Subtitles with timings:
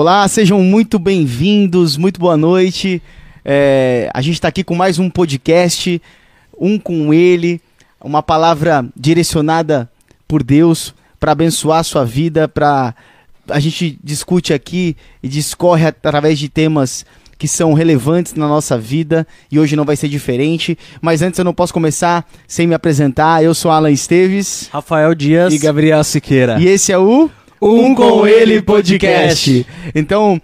[0.00, 3.02] Olá, sejam muito bem-vindos, muito boa noite.
[3.44, 6.00] É, a gente está aqui com mais um podcast,
[6.56, 7.60] um com ele,
[8.00, 9.90] uma palavra direcionada
[10.28, 12.94] por Deus para abençoar a sua vida, para
[13.50, 17.04] a gente discute aqui e discorre através de temas
[17.36, 20.78] que são relevantes na nossa vida e hoje não vai ser diferente.
[21.02, 23.42] Mas antes eu não posso começar sem me apresentar.
[23.42, 26.56] Eu sou Alan Esteves, Rafael Dias e Gabriel Siqueira.
[26.60, 27.28] E esse é o
[27.60, 29.66] Um com Ele Podcast.
[29.94, 30.40] Então,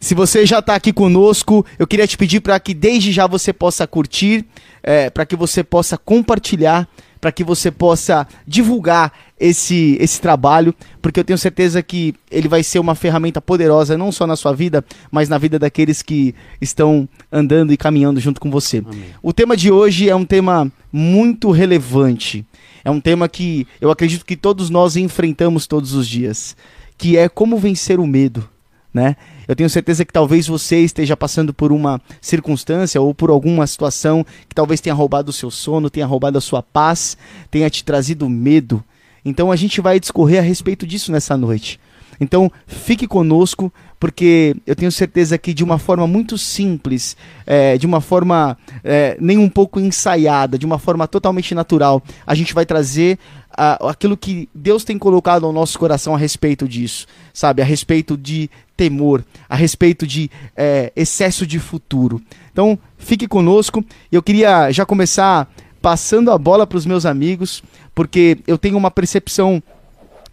[0.00, 3.52] se você já está aqui conosco, eu queria te pedir para que desde já você
[3.52, 4.44] possa curtir,
[4.82, 6.88] é, para que você possa compartilhar,
[7.20, 12.62] para que você possa divulgar esse, esse trabalho, porque eu tenho certeza que ele vai
[12.62, 17.08] ser uma ferramenta poderosa, não só na sua vida, mas na vida daqueles que estão
[17.30, 18.78] andando e caminhando junto com você.
[18.78, 19.04] Amém.
[19.22, 22.44] O tema de hoje é um tema muito relevante.
[22.88, 26.56] É um tema que eu acredito que todos nós enfrentamos todos os dias,
[26.96, 28.48] que é como vencer o medo,
[28.94, 29.14] né?
[29.46, 34.24] Eu tenho certeza que talvez você esteja passando por uma circunstância ou por alguma situação
[34.48, 37.18] que talvez tenha roubado o seu sono, tenha roubado a sua paz,
[37.50, 38.82] tenha te trazido medo.
[39.22, 41.78] Então a gente vai discorrer a respeito disso nessa noite.
[42.20, 47.16] Então fique conosco, porque eu tenho certeza que de uma forma muito simples,
[47.46, 52.34] é, de uma forma é, nem um pouco ensaiada, de uma forma totalmente natural, a
[52.34, 53.18] gente vai trazer
[53.50, 57.60] aquilo que Deus tem colocado ao nosso coração a respeito disso, sabe?
[57.60, 62.22] A respeito de temor, a respeito de é, excesso de futuro.
[62.52, 63.84] Então fique conosco.
[64.12, 65.52] Eu queria já começar
[65.82, 67.62] passando a bola para os meus amigos,
[67.94, 69.60] porque eu tenho uma percepção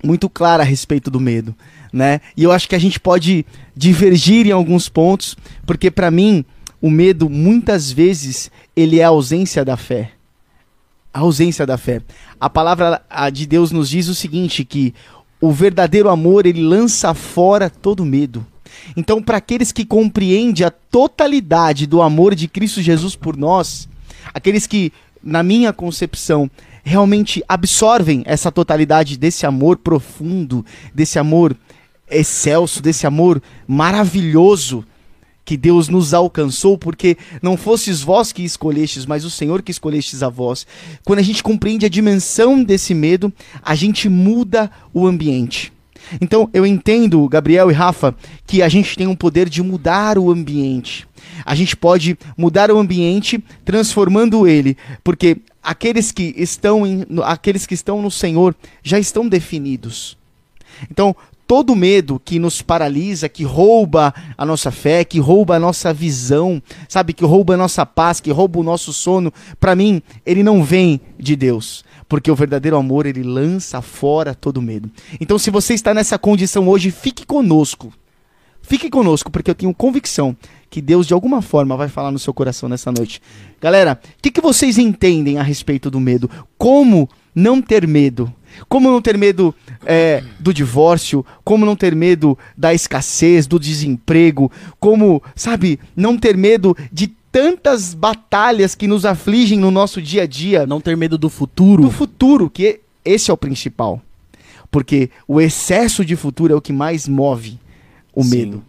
[0.04, 1.56] muito clara a respeito do medo,
[1.92, 2.22] né?
[2.36, 6.44] E eu acho que a gente pode divergir em alguns pontos, porque para mim
[6.82, 10.12] o medo muitas vezes ele é a ausência da fé.
[11.14, 12.02] A ausência da fé.
[12.40, 14.94] A palavra de Deus nos diz o seguinte que
[15.40, 18.46] o verdadeiro amor ele lança fora todo medo.
[18.96, 23.88] Então, para aqueles que compreendem a totalidade do amor de Cristo Jesus por nós,
[24.34, 24.92] aqueles que,
[25.24, 26.50] na minha concepção,
[26.85, 30.63] realmente absorvem essa totalidade desse amor profundo,
[30.94, 31.57] desse amor
[32.09, 34.85] excelso, desse amor maravilhoso
[35.44, 40.22] que Deus nos alcançou, porque não fostes vós que escolhestes, mas o Senhor que escolhestes
[40.24, 40.66] a vós.
[41.03, 45.74] Quando a gente compreende a dimensão desse medo, a gente muda o ambiente.
[46.22, 50.31] Então eu entendo, Gabriel e Rafa, que a gente tem um poder de mudar o
[50.31, 51.07] ambiente.
[51.44, 57.74] A gente pode mudar o ambiente transformando ele, porque aqueles que estão em, aqueles que
[57.74, 60.18] estão no Senhor já estão definidos.
[60.90, 61.16] Então,
[61.48, 66.62] todo medo que nos paralisa, que rouba a nossa fé, que rouba a nossa visão,
[66.88, 70.64] sabe, que rouba a nossa paz, que rouba o nosso sono, para mim, ele não
[70.64, 71.84] vem de Deus.
[72.08, 74.92] Porque o verdadeiro amor, ele lança fora todo medo.
[75.20, 77.92] Então, se você está nessa condição hoje, fique conosco.
[78.62, 80.36] Fique conosco, porque eu tenho convicção
[80.70, 83.22] que Deus, de alguma forma, vai falar no seu coração nessa noite.
[83.62, 86.30] Galera, o que, que vocês entendem a respeito do medo?
[86.58, 88.31] Como não ter medo?
[88.70, 89.54] Como não ter medo
[89.86, 91.25] é, do divórcio?
[91.44, 94.52] Como não ter medo da escassez, do desemprego?
[94.80, 100.28] Como, sabe, não ter medo de tantas batalhas que nos afligem no nosso dia a
[100.28, 100.66] dia?
[100.66, 101.84] Não ter medo do futuro.
[101.84, 104.02] Do futuro, que esse é o principal.
[104.72, 107.59] Porque o excesso de futuro é o que mais move
[108.14, 108.30] o Sim.
[108.30, 108.64] medo.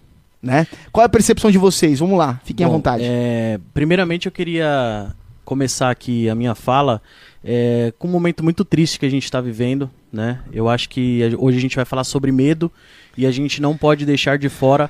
[0.46, 0.66] Né?
[0.92, 1.98] Qual é a percepção de vocês?
[1.98, 3.02] Vamos lá, fiquem Bom, à vontade.
[3.04, 5.12] é, primeiramente, eu queria
[5.44, 7.02] começar aqui a minha fala
[7.44, 9.90] é, com um momento muito triste que a gente está vivendo.
[10.12, 10.40] Né?
[10.52, 12.70] Eu acho que hoje a gente vai falar sobre medo
[13.16, 14.88] e a gente não pode deixar de fora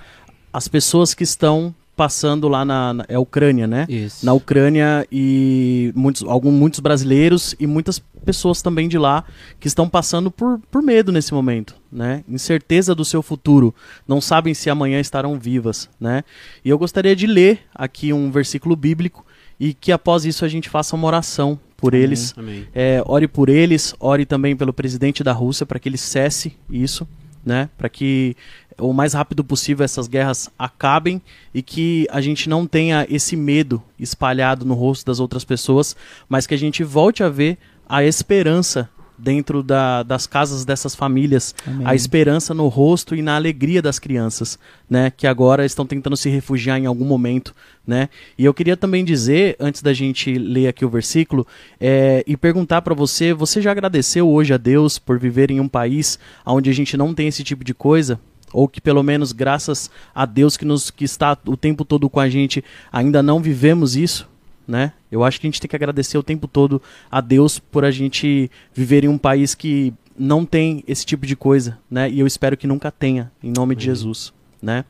[0.52, 3.86] as pessoas que estão passando lá na, na é Ucrânia, né?
[3.88, 4.24] Isso.
[4.24, 9.24] na Ucrânia e muitos, alguns, muitos brasileiros e muitas pessoas também de lá
[9.58, 12.22] que estão passando por, por medo nesse momento, né?
[12.28, 13.74] Incerteza do seu futuro,
[14.06, 16.22] não sabem se amanhã estarão vivas, né?
[16.62, 19.24] E eu gostaria de ler aqui um versículo bíblico
[19.58, 22.34] e que após isso a gente faça uma oração por eles.
[22.36, 22.66] Amém.
[22.74, 27.06] É, ore por eles, ore também pelo presidente da Rússia para que ele cesse isso,
[27.46, 27.70] né?
[27.78, 28.36] Para que
[28.78, 31.22] o mais rápido possível essas guerras acabem
[31.54, 35.96] e que a gente não tenha esse medo espalhado no rosto das outras pessoas,
[36.28, 37.56] mas que a gente volte a ver
[37.88, 41.86] a esperança dentro da- das casas dessas famílias, Amém.
[41.86, 44.58] a esperança no rosto e na alegria das crianças,
[44.88, 47.54] né, que agora estão tentando se refugiar em algum momento,
[47.86, 48.08] né?
[48.38, 51.46] E eu queria também dizer, antes da gente ler aqui o versículo,
[51.80, 55.68] é, e perguntar para você, você já agradeceu hoje a Deus por viver em um
[55.68, 58.18] país onde a gente não tem esse tipo de coisa?
[58.52, 62.20] Ou que pelo menos graças a Deus que nos que está o tempo todo com
[62.20, 64.28] a gente, ainda não vivemos isso?
[64.66, 64.92] Né?
[65.10, 67.90] Eu acho que a gente tem que agradecer o tempo todo a Deus por a
[67.90, 72.10] gente viver em um país que não tem esse tipo de coisa, né?
[72.10, 74.84] E eu espero que nunca tenha, em nome de Jesus, né?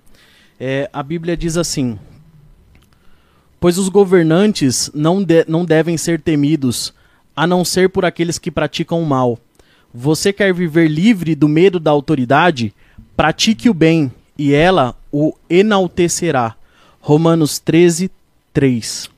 [0.58, 1.98] É, a Bíblia diz assim:
[3.60, 6.94] Pois os governantes não, de, não devem ser temidos,
[7.34, 9.38] a não ser por aqueles que praticam o mal.
[9.92, 12.74] Você quer viver livre do medo da autoridade?
[13.16, 16.54] Pratique o bem, e ela o enaltecerá.
[17.00, 18.10] Romanos 13,
[18.52, 19.15] 3.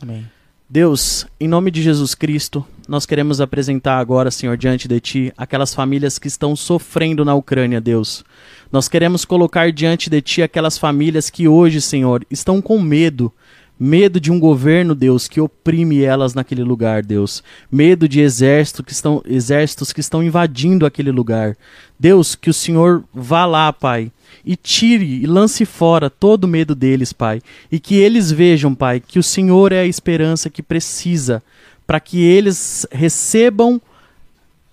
[0.00, 0.26] Amém.
[0.70, 5.74] Deus, em nome de Jesus Cristo, nós queremos apresentar agora, Senhor, diante de Ti, aquelas
[5.74, 8.22] famílias que estão sofrendo na Ucrânia, Deus.
[8.70, 13.32] Nós queremos colocar diante de Ti aquelas famílias que hoje, Senhor, estão com medo,
[13.80, 17.44] Medo de um governo, Deus, que oprime elas naquele lugar, Deus.
[17.70, 21.56] Medo de exército que estão, exércitos que estão invadindo aquele lugar.
[21.96, 24.10] Deus, que o Senhor vá lá, Pai,
[24.44, 27.42] e tire e lance fora todo o medo deles, Pai.
[27.70, 31.42] E que eles vejam, Pai, que o Senhor é a esperança que precisa
[31.86, 33.80] para que eles recebam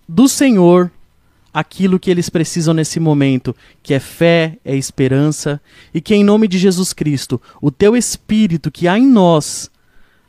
[0.07, 0.91] do Senhor
[1.53, 5.61] aquilo que eles precisam nesse momento, que é fé, é esperança,
[5.93, 9.71] e que em nome de Jesus Cristo, o teu espírito que há em nós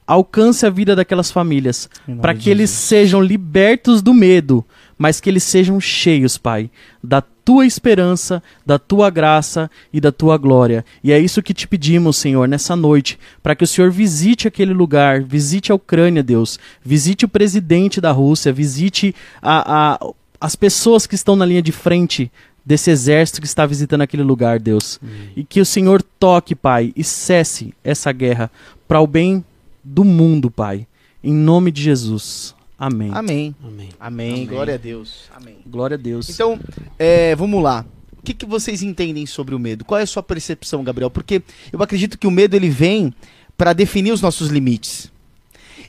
[0.06, 1.90] alcance a vida daquelas famílias,
[2.20, 4.64] para que eles sejam libertos do medo,
[4.96, 6.70] mas que eles sejam cheios, Pai,
[7.02, 10.84] da tua esperança, da tua graça e da tua glória.
[11.02, 14.74] E é isso que te pedimos, Senhor, nessa noite, para que o Senhor visite aquele
[14.74, 21.06] lugar, visite a Ucrânia, Deus, visite o presidente da Rússia, visite a, a as pessoas
[21.06, 22.30] que estão na linha de frente
[22.64, 24.98] desse exército que está visitando aquele lugar, Deus.
[25.00, 25.28] Hum.
[25.36, 28.50] E que o Senhor toque, Pai, e cesse essa guerra
[28.88, 29.44] para o bem
[29.84, 30.84] do mundo, Pai.
[31.22, 32.55] Em nome de Jesus.
[32.78, 33.10] Amém.
[33.12, 33.54] Amém.
[33.64, 33.88] Amém.
[33.98, 34.46] Amém.
[34.46, 35.30] Glória a Deus.
[35.34, 35.56] Amém.
[35.66, 36.28] Glória a Deus.
[36.28, 36.60] Então,
[36.98, 37.84] é, vamos lá.
[38.18, 39.84] O que, que vocês entendem sobre o medo?
[39.84, 41.10] Qual é a sua percepção, Gabriel?
[41.10, 41.42] Porque
[41.72, 43.14] eu acredito que o medo ele vem
[43.56, 45.10] para definir os nossos limites.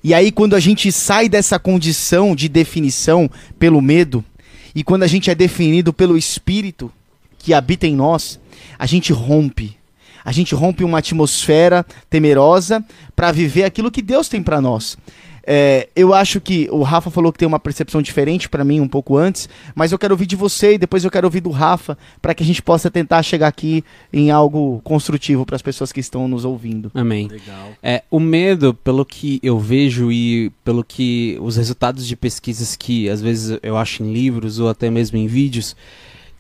[0.04, 3.30] E aí, quando a gente sai dessa condição de definição
[3.60, 4.24] pelo medo,
[4.74, 6.92] e quando a gente é definido pelo Espírito
[7.40, 8.40] que habita em nós,
[8.78, 9.76] a gente rompe.
[10.24, 12.86] A gente rompe uma atmosfera temerosa
[13.16, 14.98] para viver aquilo que Deus tem para nós.
[15.50, 18.88] É, eu acho que o Rafa falou que tem uma percepção diferente para mim um
[18.88, 21.98] pouco antes, mas eu quero ouvir de você e depois eu quero ouvir do Rafa
[22.22, 26.02] para que a gente possa tentar chegar aqui em algo construtivo para as pessoas que
[26.02, 26.92] estão nos ouvindo.
[26.94, 27.30] Amém.
[27.30, 27.70] Legal.
[27.82, 33.08] É, o medo, pelo que eu vejo e pelo que os resultados de pesquisas que
[33.08, 35.78] às vezes eu acho em livros ou até mesmo em vídeos,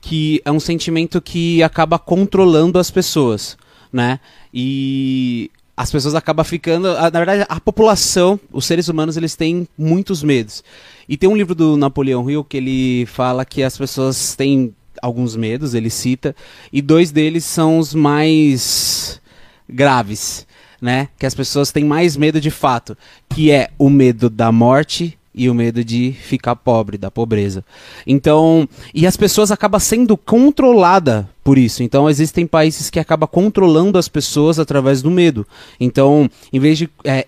[0.01, 3.57] que é um sentimento que acaba controlando as pessoas,
[3.91, 4.19] né?
[4.53, 6.91] E as pessoas acabam ficando.
[6.93, 10.63] Na verdade, a população, os seres humanos, eles têm muitos medos.
[11.07, 15.35] E tem um livro do Napoleão Hill que ele fala que as pessoas têm alguns
[15.35, 16.35] medos, ele cita,
[16.73, 19.21] e dois deles são os mais
[19.69, 20.47] graves,
[20.81, 21.09] né?
[21.19, 22.97] Que as pessoas têm mais medo de fato,
[23.29, 27.63] que é o medo da morte e o medo de ficar pobre, da pobreza.
[28.05, 31.83] Então, e as pessoas acabam sendo controlada por isso.
[31.83, 35.45] Então, existem países que acabam controlando as pessoas através do medo.
[35.79, 37.27] Então, em vez de é,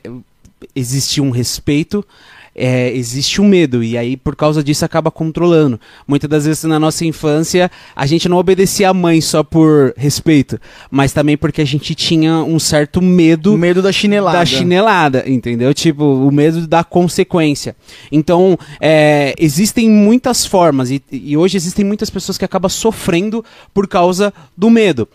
[0.76, 2.04] existir um respeito,
[2.56, 5.80] é, existe um medo e aí por causa disso acaba controlando.
[6.08, 10.60] Muitas das vezes na nossa infância a gente não obedecia a mãe só por respeito,
[10.90, 13.54] mas também porque a gente tinha um certo medo.
[13.54, 14.40] O medo da chinelada.
[14.40, 15.74] Da chinelada, entendeu?
[15.74, 17.76] Tipo, o medo da consequência.
[18.12, 23.44] Então, é, existem muitas formas e, e, hoje existem muitas pessoas que acabam sofrendo
[23.74, 25.08] por causa do medo.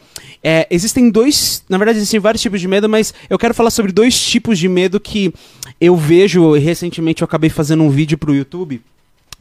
[0.43, 3.93] É, existem dois, na verdade existem vários tipos de medo, mas eu quero falar sobre
[3.93, 5.33] dois tipos de medo que
[5.81, 8.81] eu vejo recentemente eu acabei fazendo um vídeo pro YouTube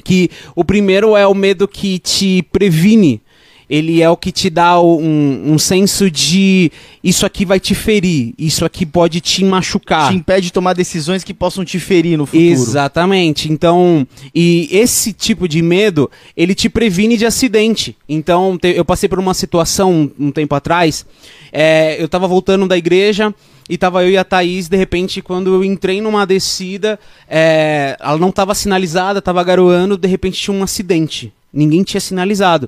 [0.04, 3.22] que o primeiro é o medo que te previne.
[3.70, 6.70] Ele é o que te dá um, um senso de
[7.04, 10.10] isso aqui vai te ferir, isso aqui pode te machucar.
[10.10, 12.44] Te impede de tomar decisões que possam te ferir no futuro.
[12.44, 13.52] Exatamente.
[13.52, 17.98] Então, e esse tipo de medo, ele te previne de acidente.
[18.08, 21.06] Então, eu passei por uma situação um, tempo atrás,
[21.52, 23.34] é, eu tava voltando da igreja,
[23.70, 28.18] e tava eu e a Thaís, de repente, quando eu entrei numa descida, é, ela
[28.18, 31.34] não estava sinalizada, estava garoando, de repente tinha um acidente.
[31.54, 32.68] Ninguém tinha sinalizado.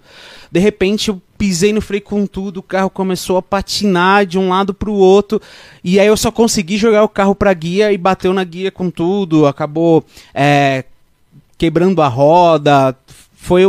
[0.52, 4.50] De repente eu pisei no freio com tudo, o carro começou a patinar de um
[4.50, 5.42] lado para o outro,
[5.84, 8.90] e aí eu só consegui jogar o carro para guia e bateu na guia com
[8.90, 10.86] tudo, acabou é,
[11.58, 12.96] quebrando a roda,
[13.36, 13.64] foi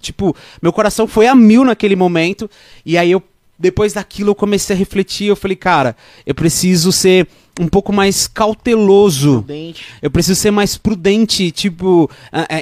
[0.00, 2.48] tipo, meu coração foi a mil naquele momento,
[2.86, 3.22] e aí eu
[3.60, 7.28] depois daquilo eu comecei a refletir, eu falei, cara, eu preciso ser
[7.60, 9.42] um pouco mais cauteloso.
[9.42, 9.84] Prudente.
[10.00, 12.10] Eu preciso ser mais prudente, tipo,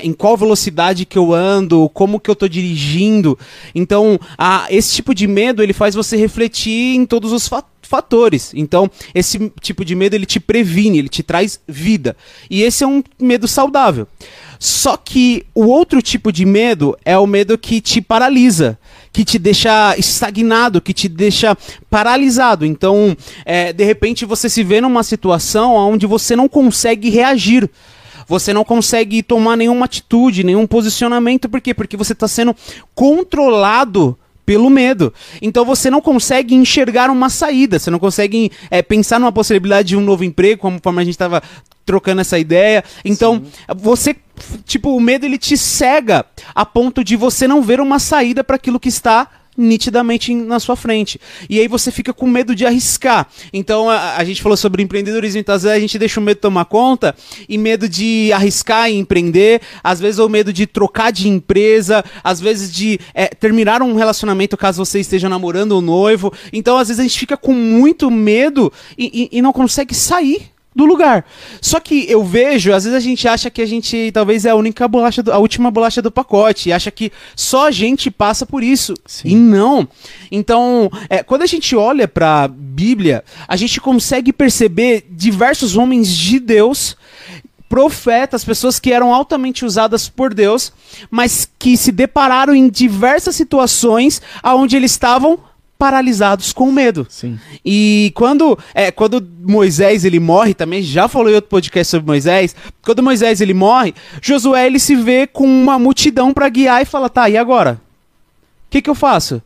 [0.02, 3.38] em qual velocidade que eu ando, como que eu tô dirigindo.
[3.72, 7.48] Então, a, esse tipo de medo, ele faz você refletir em todos os
[7.80, 8.50] fatores.
[8.52, 12.16] Então, esse tipo de medo, ele te previne, ele te traz vida.
[12.50, 14.08] E esse é um medo saudável.
[14.58, 18.76] Só que o outro tipo de medo é o medo que te paralisa
[19.12, 21.56] que te deixa estagnado, que te deixa
[21.90, 22.64] paralisado.
[22.64, 27.68] Então, é, de repente, você se vê numa situação onde você não consegue reagir.
[28.26, 31.48] Você não consegue tomar nenhuma atitude, nenhum posicionamento.
[31.48, 31.72] Por quê?
[31.72, 32.54] Porque você está sendo
[32.94, 34.18] controlado
[34.48, 35.12] pelo medo.
[35.42, 39.96] Então você não consegue enxergar uma saída, você não consegue é, pensar numa possibilidade de
[39.96, 41.42] um novo emprego, como a gente estava
[41.84, 42.82] trocando essa ideia.
[43.04, 43.50] Então, Sim.
[43.76, 44.16] você
[44.64, 46.24] tipo, o medo ele te cega
[46.54, 50.76] a ponto de você não ver uma saída para aquilo que está nitidamente na sua
[50.76, 51.20] frente.
[51.50, 53.26] E aí você fica com medo de arriscar.
[53.52, 56.38] Então a, a gente falou sobre empreendedorismo, então às vezes a gente deixa o medo
[56.38, 57.14] tomar conta
[57.48, 62.40] e medo de arriscar e empreender, às vezes o medo de trocar de empresa, às
[62.40, 66.32] vezes de é, terminar um relacionamento caso você esteja namorando ou noivo.
[66.52, 70.52] Então às vezes a gente fica com muito medo e, e, e não consegue sair
[70.78, 71.26] do lugar.
[71.60, 74.54] Só que eu vejo, às vezes a gente acha que a gente talvez é a
[74.54, 78.46] única bolacha, do, a última bolacha do pacote, e acha que só a gente passa
[78.46, 78.94] por isso.
[79.04, 79.30] Sim.
[79.30, 79.88] E não.
[80.30, 86.08] Então, é, quando a gente olha para a Bíblia, a gente consegue perceber diversos homens
[86.08, 86.96] de Deus
[87.68, 90.72] profetas, pessoas que eram altamente usadas por Deus,
[91.10, 95.40] mas que se depararam em diversas situações aonde eles estavam
[95.78, 97.06] paralisados com medo.
[97.08, 97.38] Sim.
[97.64, 102.56] E quando, é, quando Moisés ele morre, também já falou em outro podcast sobre Moisés,
[102.82, 107.08] quando Moisés ele morre, Josué ele se vê com uma multidão para guiar e fala:
[107.08, 107.80] "Tá, e agora?
[108.66, 109.40] O que que eu faço?"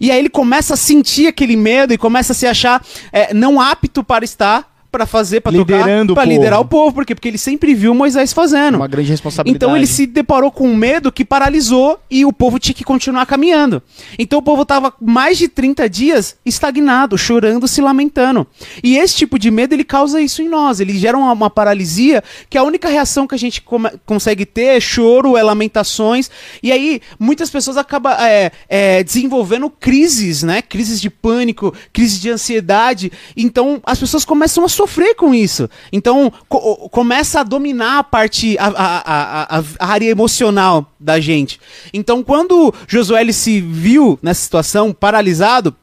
[0.00, 3.60] E aí ele começa a sentir aquele medo e começa a se achar é, não
[3.60, 7.74] apto para estar para fazer, para tocar, para liderar o povo, porque porque ele sempre
[7.74, 8.76] viu Moisés fazendo.
[8.76, 9.56] Uma grande responsabilidade.
[9.56, 13.26] Então ele se deparou com um medo que paralisou e o povo tinha que continuar
[13.26, 13.82] caminhando.
[14.16, 18.46] Então o povo tava mais de 30 dias estagnado, chorando, se lamentando.
[18.84, 22.22] E esse tipo de medo ele causa isso em nós, ele gera uma, uma paralisia
[22.48, 23.60] que a única reação que a gente
[24.06, 26.30] consegue ter é choro, é lamentações.
[26.62, 30.62] E aí muitas pessoas acabam é, é, desenvolvendo crises, né?
[30.62, 33.10] Crises de pânico, crises de ansiedade.
[33.36, 35.68] Então as pessoas começam a sofrer sofrer com isso.
[35.92, 41.58] Então, co começa a dominar a parte, a, a, a, a, área emocional da gente.
[41.92, 45.74] Então, quando Josué ele se viu nessa situação, paralisado,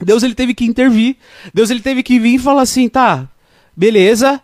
[0.00, 1.16] Deus ele teve que intervir.
[1.52, 3.26] Deus ele teve que vir e falar assim, tá,
[3.74, 4.40] beleza,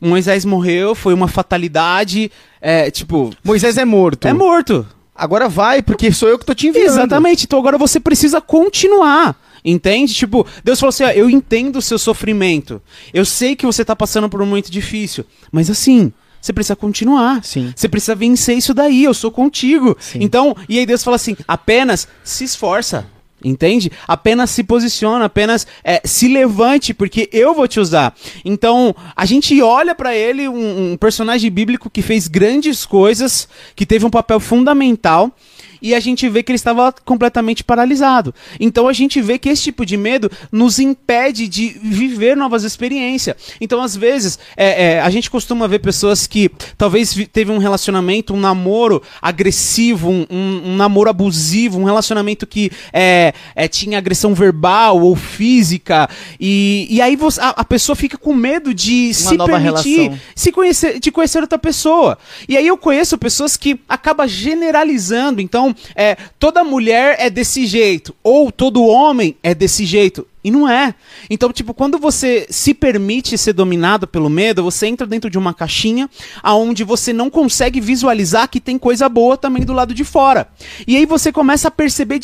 [0.00, 3.30] Moisés morreu, foi uma fatalidade, é, tipo...
[3.44, 4.26] Moisés é morto.
[4.26, 4.86] É morto.
[5.14, 6.86] Agora vai, porque sou eu que tô te enviando.
[6.86, 9.36] Exatamente, então agora você precisa continuar.
[9.64, 10.12] Entende?
[10.12, 12.82] Tipo, Deus falou assim: ó, eu entendo o seu sofrimento.
[13.14, 15.24] Eu sei que você tá passando por um momento difícil.
[15.52, 17.44] Mas assim, você precisa continuar.
[17.44, 17.72] Sim.
[17.74, 19.04] Você precisa vencer isso daí.
[19.04, 19.96] Eu sou contigo.
[20.00, 20.18] Sim.
[20.20, 23.06] Então, e aí Deus fala assim: apenas se esforça.
[23.44, 23.90] Entende?
[24.06, 28.14] Apenas se posiciona, apenas é, se levante, porque eu vou te usar.
[28.44, 33.84] Então, a gente olha para ele, um, um personagem bíblico que fez grandes coisas, que
[33.84, 35.34] teve um papel fundamental
[35.82, 38.34] e a gente vê que ele estava completamente paralisado.
[38.60, 43.36] Então a gente vê que esse tipo de medo nos impede de viver novas experiências.
[43.60, 48.34] Então, às vezes, é, é, a gente costuma ver pessoas que talvez teve um relacionamento,
[48.34, 54.34] um namoro agressivo, um, um, um namoro abusivo, um relacionamento que é, é tinha agressão
[54.34, 56.08] verbal ou física,
[56.38, 60.52] e, e aí você, a, a, pessoa fica com medo de Uma se permitir se
[60.52, 62.18] conhecer, de conhecer outra pessoa.
[62.48, 68.14] E aí eu conheço pessoas que acabam generalizando, então é, toda mulher é desse jeito,
[68.22, 70.26] ou todo homem é desse jeito.
[70.44, 70.94] E não é.
[71.30, 75.54] Então, tipo, quando você se permite ser dominado pelo medo, você entra dentro de uma
[75.54, 76.10] caixinha
[76.42, 80.48] aonde você não consegue visualizar que tem coisa boa também do lado de fora.
[80.86, 82.20] E aí você começa a perceber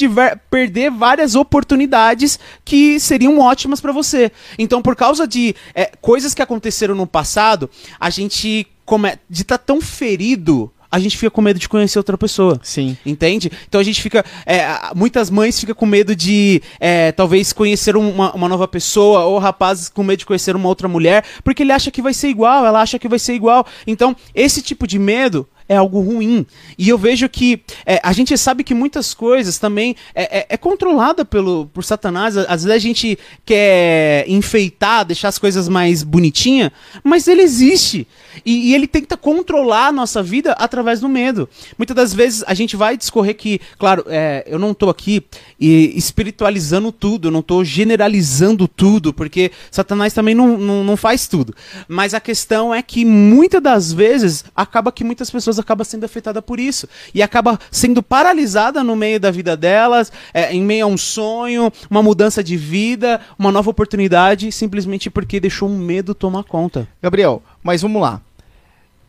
[0.51, 4.33] perder várias oportunidades que seriam ótimas para você.
[4.59, 9.17] Então, por causa de é, coisas que aconteceram no passado, a gente come...
[9.31, 12.59] de estar tá tão ferido a gente fica com medo de conhecer outra pessoa.
[12.63, 12.97] Sim.
[13.05, 13.51] Entende?
[13.69, 14.25] Então a gente fica.
[14.47, 19.39] É, muitas mães ficam com medo de é, talvez conhecer uma, uma nova pessoa, ou
[19.39, 22.65] rapazes com medo de conhecer uma outra mulher, porque ele acha que vai ser igual,
[22.65, 23.67] ela acha que vai ser igual.
[23.87, 26.47] Então, esse tipo de medo é algo ruim.
[26.79, 30.57] E eu vejo que é, a gente sabe que muitas coisas também é, é, é,
[30.57, 32.37] controlada pelo, por Satanás.
[32.37, 36.71] Às vezes a gente quer enfeitar, deixar as coisas mais bonitinhas,
[37.05, 38.07] mas ele existe.
[38.45, 41.49] E, e, ele tenta controlar a nossa vida através do medo.
[41.77, 45.25] Muitas das vezes a gente vai discorrer que, claro, é, eu não estou aqui
[45.59, 51.55] espiritualizando tudo, eu não estou generalizando tudo, porque Satanás também não, não, não faz tudo.
[51.89, 56.43] Mas a questão é que muitas das vezes acaba que muitas pessoas acabam sendo afetadas
[56.45, 56.89] por isso.
[57.15, 61.73] E acaba sendo paralisada no meio da vida delas, é, em meio a um sonho,
[61.91, 66.89] uma mudança de vida, uma nova oportunidade, simplesmente porque deixou um medo tomar conta.
[67.03, 68.21] Gabriel, mas vamos lá.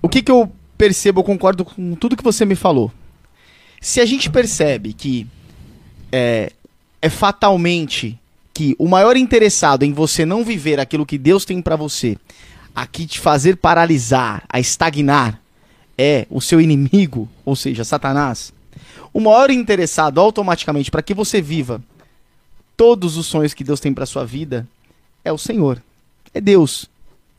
[0.02, 2.92] O que, que eu percebo, eu concordo com tudo que você me falou.
[3.82, 5.28] Se a gente percebe que
[6.12, 6.52] é,
[7.02, 8.18] é fatalmente
[8.54, 12.18] que o maior interessado em você não viver aquilo que Deus tem para você,
[12.76, 15.40] aqui te fazer paralisar, a estagnar,
[16.02, 18.54] é o seu inimigo, ou seja, Satanás.
[19.12, 21.84] O maior interessado automaticamente para que você viva
[22.78, 24.66] todos os sonhos que Deus tem para sua vida
[25.26, 25.84] é o Senhor,
[26.34, 26.90] é Deus,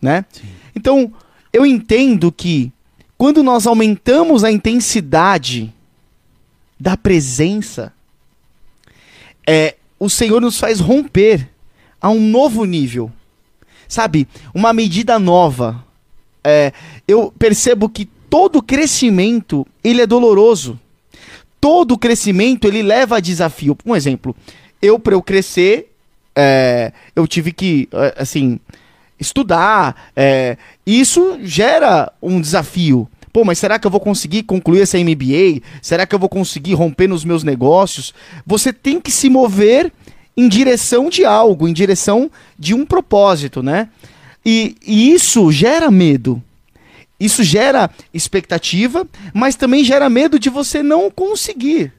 [0.02, 0.26] né?
[0.30, 0.48] Sim.
[0.76, 1.10] Então,
[1.50, 2.70] eu entendo que
[3.16, 5.72] quando nós aumentamos a intensidade
[6.78, 7.94] da presença,
[9.46, 11.48] é, o Senhor nos faz romper
[11.98, 13.10] a um novo nível.
[13.88, 14.28] Sabe?
[14.54, 15.82] Uma medida nova.
[16.44, 16.72] É,
[17.08, 20.78] eu percebo que todo crescimento, ele é doloroso.
[21.60, 23.76] Todo crescimento, ele leva a desafio.
[23.84, 24.34] Um exemplo.
[24.80, 25.92] Eu, para eu crescer,
[26.34, 28.58] é, eu tive que, é, assim,
[29.18, 30.10] estudar.
[30.16, 30.56] É,
[30.86, 33.06] isso gera um desafio.
[33.32, 35.60] Pô, mas será que eu vou conseguir concluir essa MBA?
[35.82, 38.14] Será que eu vou conseguir romper nos meus negócios?
[38.46, 39.92] Você tem que se mover
[40.36, 43.88] em direção de algo, em direção de um propósito, né?
[44.44, 46.42] E, e isso gera medo.
[47.20, 51.92] Isso gera expectativa, mas também gera medo de você não conseguir.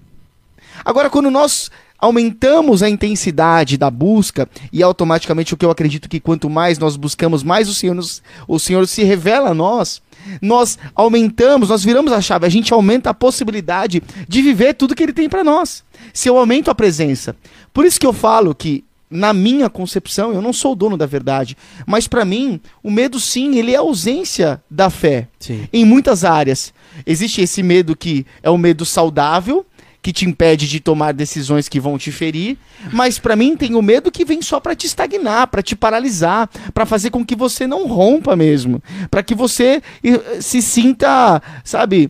[0.84, 1.70] Agora, quando nós
[2.02, 6.96] aumentamos a intensidade da busca e automaticamente o que eu acredito que quanto mais nós
[6.96, 10.02] buscamos, mais o Senhor, nos, o Senhor se revela a nós.
[10.42, 15.04] Nós aumentamos, nós viramos a chave, a gente aumenta a possibilidade de viver tudo que
[15.04, 15.84] ele tem para nós.
[16.12, 17.36] Se eu aumento a presença.
[17.72, 21.06] Por isso que eu falo que na minha concepção, eu não sou o dono da
[21.06, 25.28] verdade, mas para mim, o medo sim, ele é a ausência da fé.
[25.38, 25.68] Sim.
[25.72, 26.74] Em muitas áreas.
[27.06, 29.66] Existe esse medo que é o medo saudável,
[30.02, 32.58] que te impede de tomar decisões que vão te ferir,
[32.92, 36.50] mas para mim tem o medo que vem só para te estagnar, para te paralisar,
[36.74, 42.10] para fazer com que você não rompa mesmo, para que você eh, se sinta, sabe,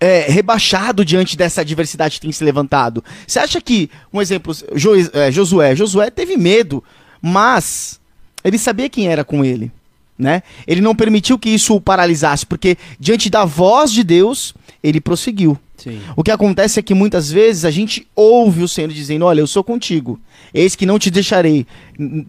[0.00, 3.02] é, rebaixado diante dessa adversidade que tem se levantado.
[3.26, 6.82] Você acha que, um exemplo, jo, é, Josué, Josué teve medo,
[7.20, 8.00] mas
[8.44, 9.72] ele sabia quem era com ele,
[10.18, 10.42] né?
[10.66, 15.58] Ele não permitiu que isso o paralisasse, porque diante da voz de Deus, ele prosseguiu.
[15.76, 16.00] Sim.
[16.14, 19.46] O que acontece é que muitas vezes a gente ouve o Senhor dizendo: Olha, eu
[19.46, 20.18] sou contigo,
[20.52, 21.66] eis que não te deixarei,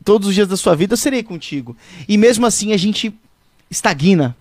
[0.03, 1.75] todos os dias da sua vida eu serei contigo.
[2.09, 3.13] E mesmo assim a gente
[3.69, 4.35] estagna,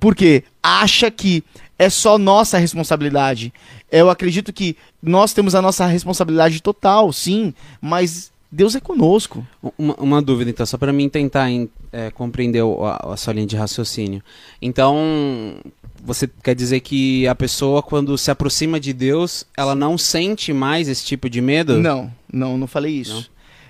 [0.00, 1.44] porque acha que
[1.78, 3.52] é só nossa responsabilidade.
[3.90, 9.46] Eu acredito que nós temos a nossa responsabilidade total, sim, mas Deus é conosco.
[9.76, 11.48] Uma, uma dúvida, então, só para mim tentar
[11.92, 14.22] é, compreender a, a sua linha de raciocínio.
[14.60, 15.56] Então,
[16.02, 20.88] você quer dizer que a pessoa, quando se aproxima de Deus, ela não sente mais
[20.88, 21.78] esse tipo de medo?
[21.78, 23.14] Não, não, não falei isso.
[23.14, 23.24] Não.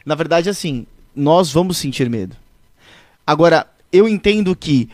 [0.04, 2.36] Na verdade, assim, nós vamos sentir medo.
[3.26, 4.88] Agora, eu entendo que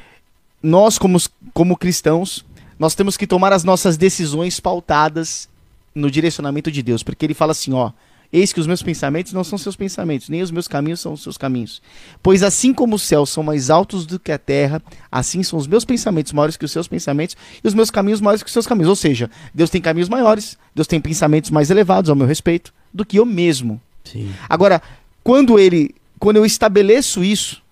[0.62, 1.18] nós, como,
[1.52, 2.44] como cristãos,
[2.82, 5.48] nós temos que tomar as nossas decisões pautadas
[5.94, 7.92] no direcionamento de Deus, porque ele fala assim, ó,
[8.32, 11.22] Eis que os meus pensamentos não são seus pensamentos, nem os meus caminhos são os
[11.22, 11.80] seus caminhos.
[12.20, 15.66] Pois assim como os céus são mais altos do que a terra, assim são os
[15.68, 18.66] meus pensamentos maiores que os seus pensamentos e os meus caminhos maiores que os seus
[18.66, 18.88] caminhos.
[18.88, 23.04] Ou seja, Deus tem caminhos maiores, Deus tem pensamentos mais elevados ao meu respeito do
[23.04, 23.80] que eu mesmo.
[24.02, 24.32] Sim.
[24.48, 24.82] Agora,
[25.22, 27.62] quando ele, quando eu estabeleço isso,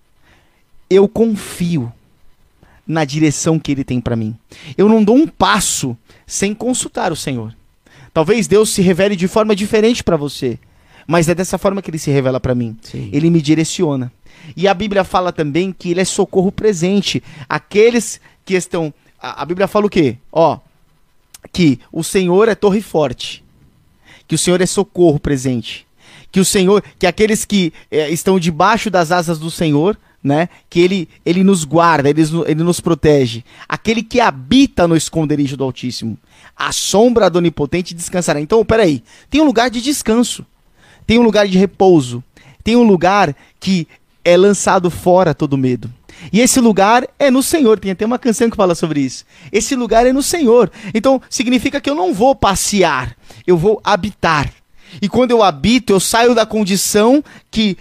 [0.89, 1.91] eu confio
[2.91, 4.35] na direção que ele tem para mim.
[4.77, 7.55] Eu não dou um passo sem consultar o Senhor.
[8.13, 10.59] Talvez Deus se revele de forma diferente para você,
[11.07, 12.77] mas é dessa forma que ele se revela para mim.
[12.81, 13.09] Sim.
[13.13, 14.11] Ele me direciona.
[14.57, 17.23] E a Bíblia fala também que ele é socorro presente.
[17.47, 18.93] Aqueles que estão.
[19.21, 20.17] A, a Bíblia fala o quê?
[20.29, 20.59] Ó,
[21.53, 23.41] que o Senhor é torre forte,
[24.27, 25.87] que o Senhor é socorro presente,
[26.29, 30.49] que o Senhor, que aqueles que é, estão debaixo das asas do Senhor né?
[30.69, 33.43] Que ele, ele nos guarda, ele, ele nos protege.
[33.67, 36.17] Aquele que habita no esconderijo do Altíssimo.
[36.55, 38.39] A sombra do Onipotente descansará.
[38.39, 39.03] Então, peraí.
[39.29, 40.45] Tem um lugar de descanso.
[41.07, 42.23] Tem um lugar de repouso.
[42.63, 43.87] Tem um lugar que
[44.23, 45.91] é lançado fora todo medo.
[46.31, 47.79] E esse lugar é no Senhor.
[47.79, 49.25] Tem até uma canção que fala sobre isso.
[49.51, 50.71] Esse lugar é no Senhor.
[50.93, 53.15] Então, significa que eu não vou passear.
[53.47, 54.53] Eu vou habitar.
[55.01, 57.77] E quando eu habito, eu saio da condição que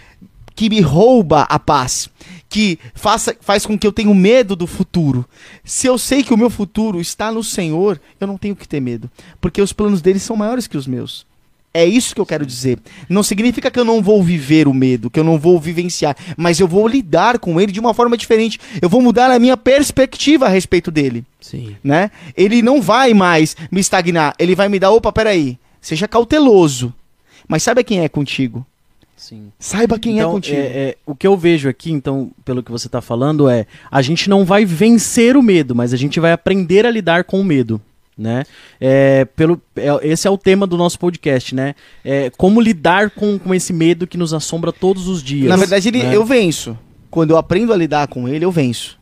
[0.61, 2.11] que me rouba a paz,
[2.47, 5.25] que faça, faz com que eu tenha medo do futuro.
[5.65, 8.79] Se eu sei que o meu futuro está no Senhor, eu não tenho que ter
[8.79, 11.25] medo, porque os planos dele são maiores que os meus.
[11.73, 12.79] É isso que eu quero dizer.
[13.09, 16.61] Não significa que eu não vou viver o medo, que eu não vou vivenciar, mas
[16.61, 18.61] eu vou lidar com ele de uma forma diferente.
[18.83, 21.25] Eu vou mudar a minha perspectiva a respeito dele.
[21.41, 21.75] Sim.
[21.83, 22.11] Né?
[22.37, 26.93] Ele não vai mais me estagnar, ele vai me dar, opa, peraí, seja cauteloso.
[27.49, 28.67] Mas sabe quem é contigo?
[29.21, 29.53] Sim.
[29.59, 30.57] Saiba quem é então, é contigo.
[30.57, 34.01] É, é, o que eu vejo aqui, então, pelo que você está falando, é a
[34.01, 37.45] gente não vai vencer o medo, mas a gente vai aprender a lidar com o
[37.45, 37.79] medo.
[38.17, 38.45] né?
[38.81, 41.75] É, pelo, é, esse é o tema do nosso podcast, né?
[42.03, 45.49] É, como lidar com, com esse medo que nos assombra todos os dias.
[45.51, 46.17] Na verdade, ele, né?
[46.17, 46.77] eu venço.
[47.11, 48.99] Quando eu aprendo a lidar com ele, eu venço.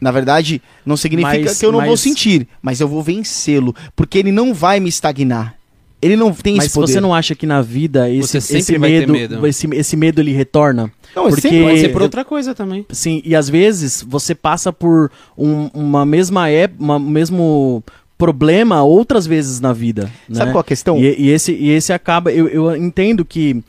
[0.00, 3.74] Na verdade, não significa Mas- que eu não vou mas- sentir, mas eu vou vencê-lo,
[3.94, 5.54] porque ele não vai me estagnar.
[6.02, 6.92] Ele não tem Mas esse poder.
[6.92, 9.46] você não acha que na vida esse, esse medo, medo.
[9.46, 10.90] Esse, esse medo ele retorna?
[11.14, 12.86] Não, eu porque- sempre- Pode ser por outra coisa também.
[12.90, 17.82] Sim, e às vezes você passa por um- uma mesma época, uma mesmo
[18.16, 20.10] problema outras vezes na vida.
[20.32, 20.52] Sabe né?
[20.52, 20.98] qual a questão?
[20.98, 22.30] E, e esse, e esse acaba.
[22.32, 23.62] Eu, eu entendo que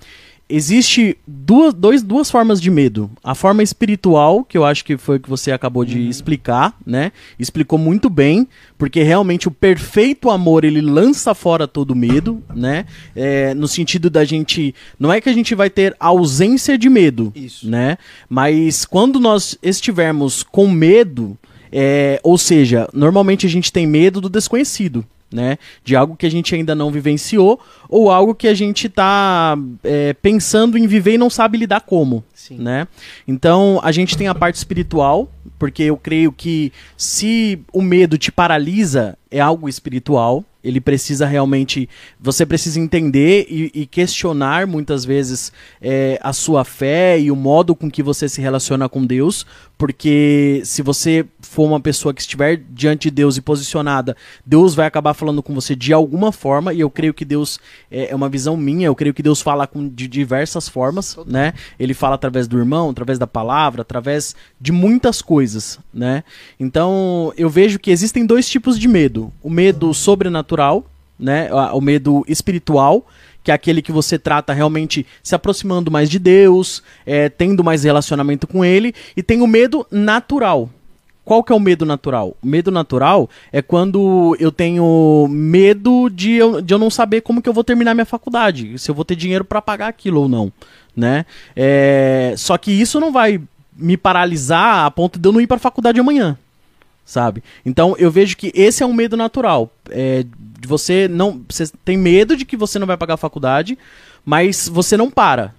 [0.51, 3.09] existe duas, dois, duas formas de medo.
[3.23, 7.11] A forma espiritual, que eu acho que foi o que você acabou de explicar, né?
[7.39, 12.85] Explicou muito bem, porque realmente o perfeito amor ele lança fora todo medo, né?
[13.15, 14.75] É, no sentido da gente.
[14.99, 17.69] Não é que a gente vai ter ausência de medo, Isso.
[17.69, 17.97] né?
[18.29, 21.37] Mas quando nós estivermos com medo,
[21.71, 25.57] é, ou seja, normalmente a gente tem medo do desconhecido, né?
[25.83, 29.57] De algo que a gente ainda não vivenciou ou algo que a gente está
[30.21, 32.57] pensando em viver e não sabe lidar como, Sim.
[32.57, 32.87] né?
[33.27, 38.31] Então a gente tem a parte espiritual, porque eu creio que se o medo te
[38.31, 40.43] paralisa, é algo espiritual.
[40.63, 41.89] Ele precisa realmente.
[42.19, 47.75] Você precisa entender e, e questionar muitas vezes é, a sua fé e o modo
[47.75, 49.45] com que você se relaciona com Deus.
[49.81, 54.15] Porque se você for uma pessoa que estiver diante de Deus e posicionada,
[54.45, 56.71] Deus vai acabar falando com você de alguma forma.
[56.71, 58.85] E eu creio que Deus é, é uma visão minha.
[58.85, 61.55] Eu creio que Deus fala com, de diversas formas, né?
[61.79, 66.23] Ele fala através do irmão, através da palavra, através de muitas coisas, né?
[66.59, 70.85] Então eu vejo que existem dois tipos de medo: o medo sobrenatural,
[71.17, 71.49] né?
[71.73, 73.07] O medo espiritual,
[73.43, 77.83] que é aquele que você trata realmente se aproximando mais de Deus, é, tendo mais
[77.83, 80.69] relacionamento com Ele, e tem o medo natural.
[81.23, 82.35] Qual que é o medo natural?
[82.41, 87.41] O medo natural é quando eu tenho medo de eu, de eu não saber como
[87.41, 90.27] que eu vou terminar minha faculdade, se eu vou ter dinheiro para pagar aquilo ou
[90.27, 90.51] não,
[90.95, 91.25] né?
[91.55, 93.39] É, só que isso não vai
[93.77, 96.37] me paralisar a ponto de eu não ir para a faculdade amanhã,
[97.05, 97.43] sabe?
[97.65, 99.71] Então eu vejo que esse é um medo natural.
[99.89, 100.25] É,
[100.61, 101.41] de você não.
[101.49, 103.77] Você tem medo de que você não vai pagar a faculdade,
[104.23, 105.53] mas você não para.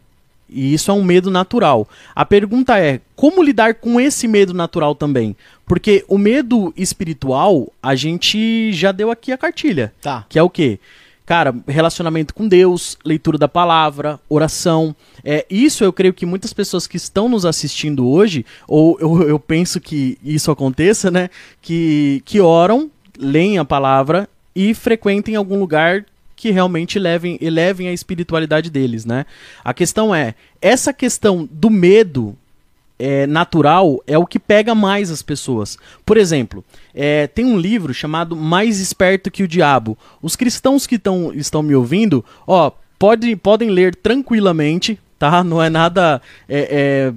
[0.49, 1.89] E isso é um medo natural.
[2.15, 5.37] A pergunta é: como lidar com esse medo natural também?
[5.67, 9.93] Porque o medo espiritual, a gente já deu aqui a cartilha.
[10.01, 10.25] Tá.
[10.29, 10.79] Que é o quê?
[11.25, 14.95] Cara, relacionamento com Deus, leitura da palavra, oração.
[15.25, 19.39] É, isso eu creio que muitas pessoas que estão nos assistindo hoje, ou eu, eu
[19.39, 21.31] penso que isso aconteça, né?
[21.61, 26.05] Que, que oram, leem a palavra e frequentem algum lugar
[26.37, 29.25] que realmente levem, elevem a espiritualidade deles, né?
[29.63, 32.37] A questão é, essa questão do medo
[32.99, 35.77] é, natural é o que pega mais as pessoas.
[36.05, 39.97] Por exemplo, é, tem um livro chamado Mais Esperto que o Diabo.
[40.21, 45.43] Os cristãos que tão, estão me ouvindo, ó, pode, podem ler tranquilamente, tá?
[45.45, 47.13] Não é nada é, é,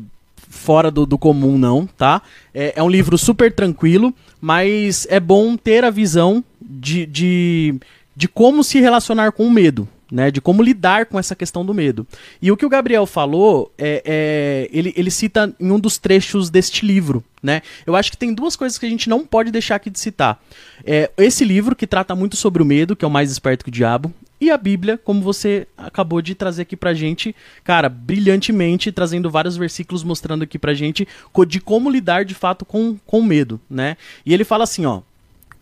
[0.50, 2.22] fora do, do comum, não, tá?
[2.54, 7.76] É, é um livro super tranquilo, mas é bom ter a visão de, de,
[8.16, 9.88] de como se relacionar com o medo.
[10.12, 12.06] Né, de como lidar com essa questão do medo.
[12.40, 16.52] E o que o Gabriel falou, é, é, ele, ele cita em um dos trechos
[16.52, 17.24] deste livro.
[17.42, 17.64] Né?
[17.88, 20.40] Eu acho que tem duas coisas que a gente não pode deixar aqui de citar.
[20.86, 23.70] É, esse livro, que trata muito sobre o medo, que é o mais esperto que
[23.70, 28.92] o diabo, e a Bíblia, como você acabou de trazer aqui pra gente, cara, brilhantemente,
[28.92, 31.08] trazendo vários versículos mostrando aqui pra gente
[31.48, 33.96] de como lidar de fato com, com medo, né?
[34.26, 35.02] E ele fala assim, ó.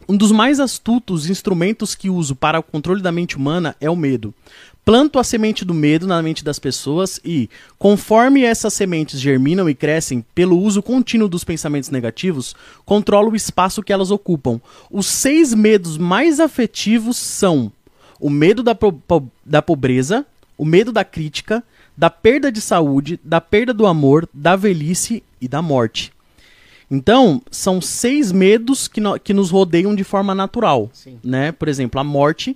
[0.07, 3.95] Um dos mais astutos instrumentos que uso para o controle da mente humana é o
[3.95, 4.33] medo.
[4.83, 9.73] Planto a semente do medo na mente das pessoas e, conforme essas sementes germinam e
[9.73, 12.53] crescem pelo uso contínuo dos pensamentos negativos,
[12.85, 14.59] controlo o espaço que elas ocupam.
[14.91, 17.71] Os seis medos mais afetivos são
[18.19, 19.01] o medo da, po-
[19.45, 20.25] da pobreza,
[20.57, 21.63] o medo da crítica,
[21.95, 26.12] da perda de saúde, da perda do amor, da velhice e da morte.
[26.95, 30.91] Então, são seis medos que, no- que nos rodeiam de forma natural.
[30.93, 31.17] Sim.
[31.23, 31.51] Né?
[31.51, 32.55] Por exemplo, a morte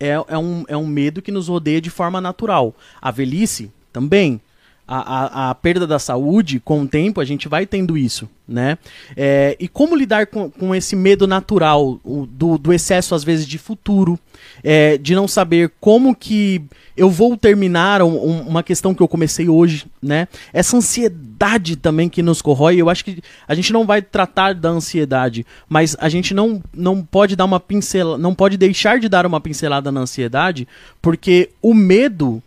[0.00, 2.74] é, é, um, é um medo que nos rodeia de forma natural.
[3.00, 4.40] A velhice também.
[4.86, 8.76] A, a, a perda da saúde, com o tempo, a gente vai tendo isso, né?
[9.16, 13.46] É, e como lidar com, com esse medo natural, o- do, do excesso, às vezes,
[13.46, 14.18] de futuro,
[14.62, 16.60] é, de não saber como que
[16.94, 20.28] eu vou terminar um- um- uma questão que eu comecei hoje, né?
[20.52, 24.68] Essa ansiedade também que nos corrói, eu acho que a gente não vai tratar da
[24.68, 29.24] ansiedade, mas a gente não, não pode dar uma pincela, não pode deixar de dar
[29.24, 30.68] uma pincelada na ansiedade,
[31.00, 32.42] porque o medo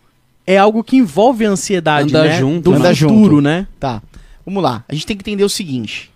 [0.47, 2.39] é algo que envolve a ansiedade, Anda né?
[2.39, 2.77] junto, do né?
[2.77, 3.41] Anda futuro, junto.
[3.41, 3.67] né?
[3.77, 4.01] Tá.
[4.45, 4.85] Vamos lá.
[4.87, 6.09] A gente tem que entender o seguinte: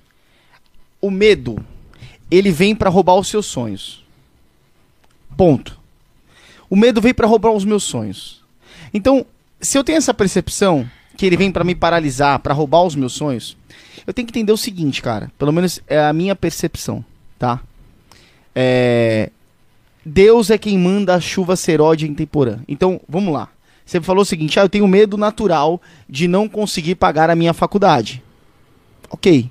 [1.01, 1.63] o medo,
[2.31, 4.05] ele vem pra roubar os seus sonhos.
[5.35, 5.77] Ponto.
[6.69, 8.41] O medo veio para roubar os meus sonhos.
[8.93, 9.25] Então,
[9.59, 13.11] se eu tenho essa percepção que ele vem para me paralisar, para roubar os meus
[13.11, 13.57] sonhos,
[14.07, 15.29] eu tenho que entender o seguinte, cara.
[15.37, 17.03] Pelo menos é a minha percepção,
[17.37, 17.59] tá?
[18.55, 19.29] É...
[20.05, 22.59] Deus é quem manda a chuva seródia em temporã.
[22.67, 23.49] Então, vamos lá.
[23.85, 27.53] Você falou o seguinte: ah, eu tenho medo natural de não conseguir pagar a minha
[27.53, 28.23] faculdade.
[29.09, 29.49] Ok.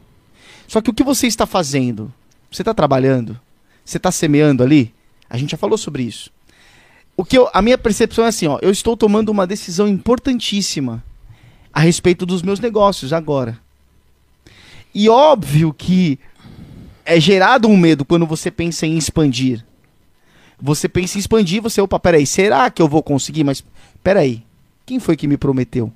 [0.66, 2.12] Só que o que você está fazendo?
[2.50, 3.38] Você está trabalhando?
[3.84, 4.94] Você está semeando ali?
[5.28, 6.30] A gente já falou sobre isso.
[7.16, 11.04] O que eu, a minha percepção é assim, ó, eu estou tomando uma decisão importantíssima
[11.72, 13.58] a respeito dos meus negócios agora.
[14.94, 16.18] E óbvio que
[17.04, 19.64] é gerado um medo quando você pensa em expandir.
[20.60, 23.44] Você pensa em expandir, você, opa, peraí, será que eu vou conseguir?
[23.44, 23.64] Mas,
[24.02, 24.42] peraí,
[24.84, 25.92] quem foi que me prometeu?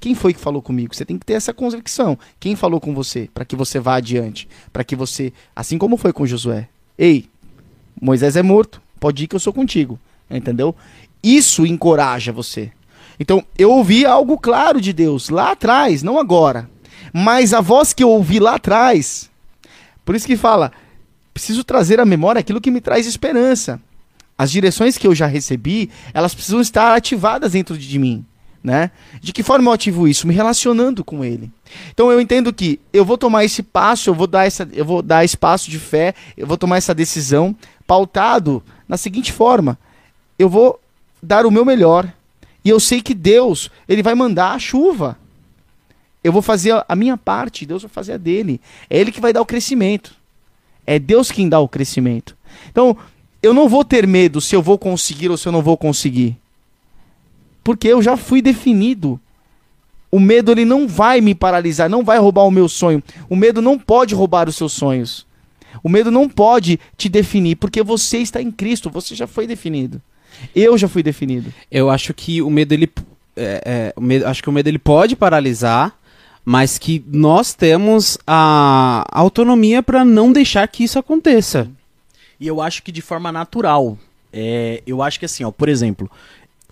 [0.00, 0.94] Quem foi que falou comigo?
[0.94, 2.18] Você tem que ter essa convicção.
[2.38, 3.28] Quem falou com você?
[3.32, 4.48] Para que você vá adiante.
[4.72, 5.30] Para que você.
[5.54, 6.68] Assim como foi com Josué.
[6.98, 7.28] Ei,
[8.00, 8.80] Moisés é morto.
[8.98, 9.98] Pode ir que eu sou contigo.
[10.30, 10.74] Entendeu?
[11.22, 12.72] Isso encoraja você.
[13.18, 16.70] Então, eu ouvi algo claro de Deus lá atrás, não agora.
[17.12, 19.30] Mas a voz que eu ouvi lá atrás.
[20.06, 20.72] Por isso que fala:
[21.40, 23.80] preciso trazer à memória aquilo que me traz esperança.
[24.36, 28.24] As direções que eu já recebi, elas precisam estar ativadas dentro de mim
[28.62, 28.90] né?
[29.22, 30.26] De que forma eu ativo isso?
[30.26, 31.50] Me relacionando com ele.
[31.92, 35.00] Então eu entendo que eu vou tomar esse passo, eu vou dar essa, eu vou
[35.00, 39.78] dar espaço de fé, eu vou tomar essa decisão pautado na seguinte forma:
[40.38, 40.78] eu vou
[41.22, 42.12] dar o meu melhor
[42.62, 45.16] e eu sei que Deus ele vai mandar a chuva.
[46.22, 48.60] Eu vou fazer a minha parte, Deus vai fazer a dele.
[48.90, 50.19] É ele que vai dar o crescimento.
[50.86, 52.36] É Deus quem dá o crescimento.
[52.70, 52.96] Então,
[53.42, 56.36] eu não vou ter medo se eu vou conseguir ou se eu não vou conseguir.
[57.62, 59.20] Porque eu já fui definido.
[60.10, 63.02] O medo ele não vai me paralisar, não vai roubar o meu sonho.
[63.28, 65.26] O medo não pode roubar os seus sonhos.
[65.82, 70.02] O medo não pode te definir, porque você está em Cristo, você já foi definido.
[70.54, 71.52] Eu já fui definido.
[71.70, 72.90] Eu acho que o medo ele,
[73.36, 75.94] é, é, o medo, acho que o medo ele pode paralisar,
[76.44, 81.70] mas que nós temos a autonomia para não deixar que isso aconteça.
[82.38, 83.98] E eu acho que de forma natural.
[84.32, 86.10] É, eu acho que assim, ó, por exemplo,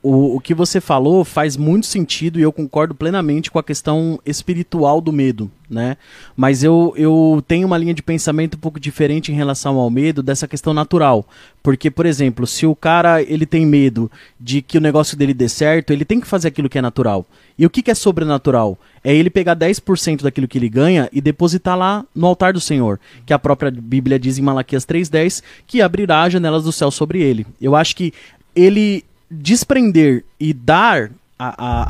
[0.02, 4.20] o, o que você falou faz muito sentido e eu concordo plenamente com a questão
[4.24, 5.96] espiritual do medo, né?
[6.36, 10.22] Mas eu, eu tenho uma linha de pensamento um pouco diferente em relação ao medo
[10.22, 11.26] dessa questão natural.
[11.62, 15.48] Porque, por exemplo, se o cara ele tem medo de que o negócio dele dê
[15.48, 17.26] certo, ele tem que fazer aquilo que é natural.
[17.58, 18.78] E o que, que é sobrenatural?
[19.02, 23.00] É ele pegar 10% daquilo que ele ganha e depositar lá no altar do Senhor.
[23.26, 27.20] Que a própria Bíblia diz em Malaquias 3,10 que abrirá as janelas do céu sobre
[27.20, 27.46] ele.
[27.60, 28.12] Eu acho que
[28.54, 31.82] ele desprender e dar a, a,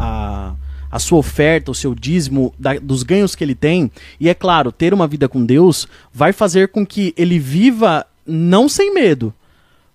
[0.48, 0.54] a,
[0.90, 4.72] a sua oferta, o seu dízimo da, dos ganhos que ele tem, e é claro,
[4.72, 9.32] ter uma vida com Deus vai fazer com que ele viva não sem medo,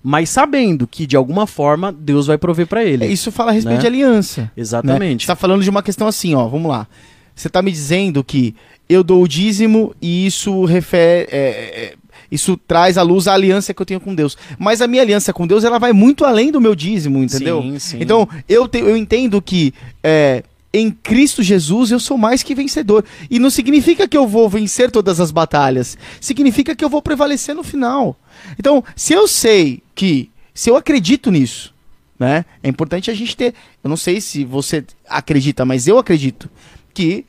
[0.01, 3.05] mas sabendo que de alguma forma Deus vai prover para ele.
[3.05, 3.81] Isso fala a respeito né?
[3.81, 4.51] de aliança.
[4.55, 5.13] Exatamente.
[5.13, 5.19] Né?
[5.19, 6.87] Você tá falando de uma questão assim, ó, vamos lá.
[7.35, 8.53] Você tá me dizendo que
[8.87, 11.93] eu dou o dízimo e isso refere, é, é,
[12.33, 14.35] isso traz à luz a aliança que eu tenho com Deus.
[14.57, 17.61] Mas a minha aliança com Deus, ela vai muito além do meu dízimo, entendeu?
[17.61, 17.97] Sim, sim.
[18.01, 19.71] Então, eu, te, eu entendo que
[20.03, 20.43] é,
[20.73, 23.05] em Cristo Jesus eu sou mais que vencedor.
[23.29, 25.95] E não significa que eu vou vencer todas as batalhas.
[26.19, 28.17] Significa que eu vou prevalecer no final.
[28.57, 31.71] Então, se eu sei que, se eu acredito nisso,
[32.17, 32.45] né?
[32.63, 33.53] É importante a gente ter.
[33.83, 36.49] Eu não sei se você acredita, mas eu acredito
[36.93, 37.25] que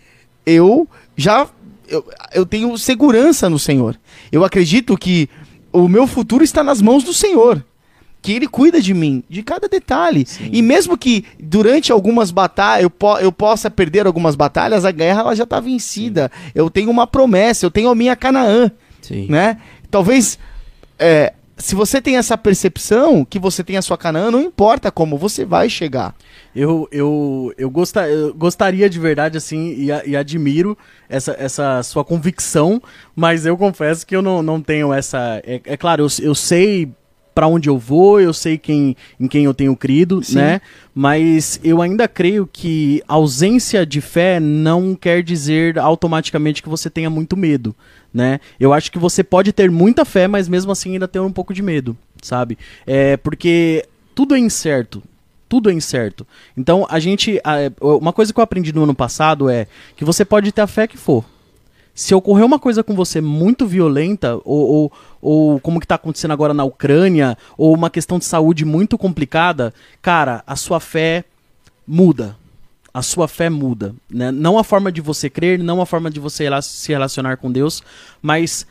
[0.46, 1.48] eu já
[1.88, 3.98] eu, eu tenho segurança no Senhor.
[4.30, 5.28] Eu acredito que
[5.72, 7.64] o meu futuro está nas mãos do Senhor.
[8.22, 10.24] Que Ele cuida de mim, de cada detalhe.
[10.26, 10.48] Sim.
[10.50, 15.20] E mesmo que durante algumas batalhas eu, po eu possa perder algumas batalhas, a guerra
[15.20, 16.30] ela já está vencida.
[16.32, 16.50] Sim.
[16.54, 18.70] Eu tenho uma promessa, eu tenho a minha Canaã.
[19.02, 19.26] Sim.
[19.28, 19.58] Né?
[19.90, 20.38] Talvez
[20.98, 25.16] é, se você tem essa percepção que você tem a sua Canaã, não importa como,
[25.16, 26.14] você vai chegar.
[26.54, 30.76] Eu, eu, eu, gostar, eu gostaria de verdade, assim, e, e, admiro
[31.08, 32.82] essa, essa sua convicção,
[33.14, 35.40] mas eu confesso que eu não, não tenho essa.
[35.44, 36.92] É, é claro, eu, eu sei
[37.34, 40.36] para onde eu vou, eu sei quem, em quem eu tenho crido, Sim.
[40.36, 40.60] né?
[40.94, 47.10] Mas eu ainda creio que ausência de fé não quer dizer automaticamente que você tenha
[47.10, 47.74] muito medo,
[48.12, 48.38] né?
[48.60, 51.52] Eu acho que você pode ter muita fé, mas mesmo assim ainda ter um pouco
[51.52, 52.56] de medo, sabe?
[52.86, 55.02] É porque tudo é incerto,
[55.48, 56.26] tudo é incerto.
[56.56, 57.40] Então, a gente.
[57.80, 59.66] Uma coisa que eu aprendi no ano passado é
[59.96, 61.24] que você pode ter a fé que for.
[61.94, 66.32] Se ocorrer uma coisa com você muito violenta, ou, ou, ou como que está acontecendo
[66.32, 71.24] agora na Ucrânia, ou uma questão de saúde muito complicada, cara, a sua fé
[71.86, 72.36] muda.
[72.92, 73.94] A sua fé muda.
[74.10, 74.32] Né?
[74.32, 77.82] Não a forma de você crer, não a forma de você se relacionar com Deus,
[78.20, 78.66] mas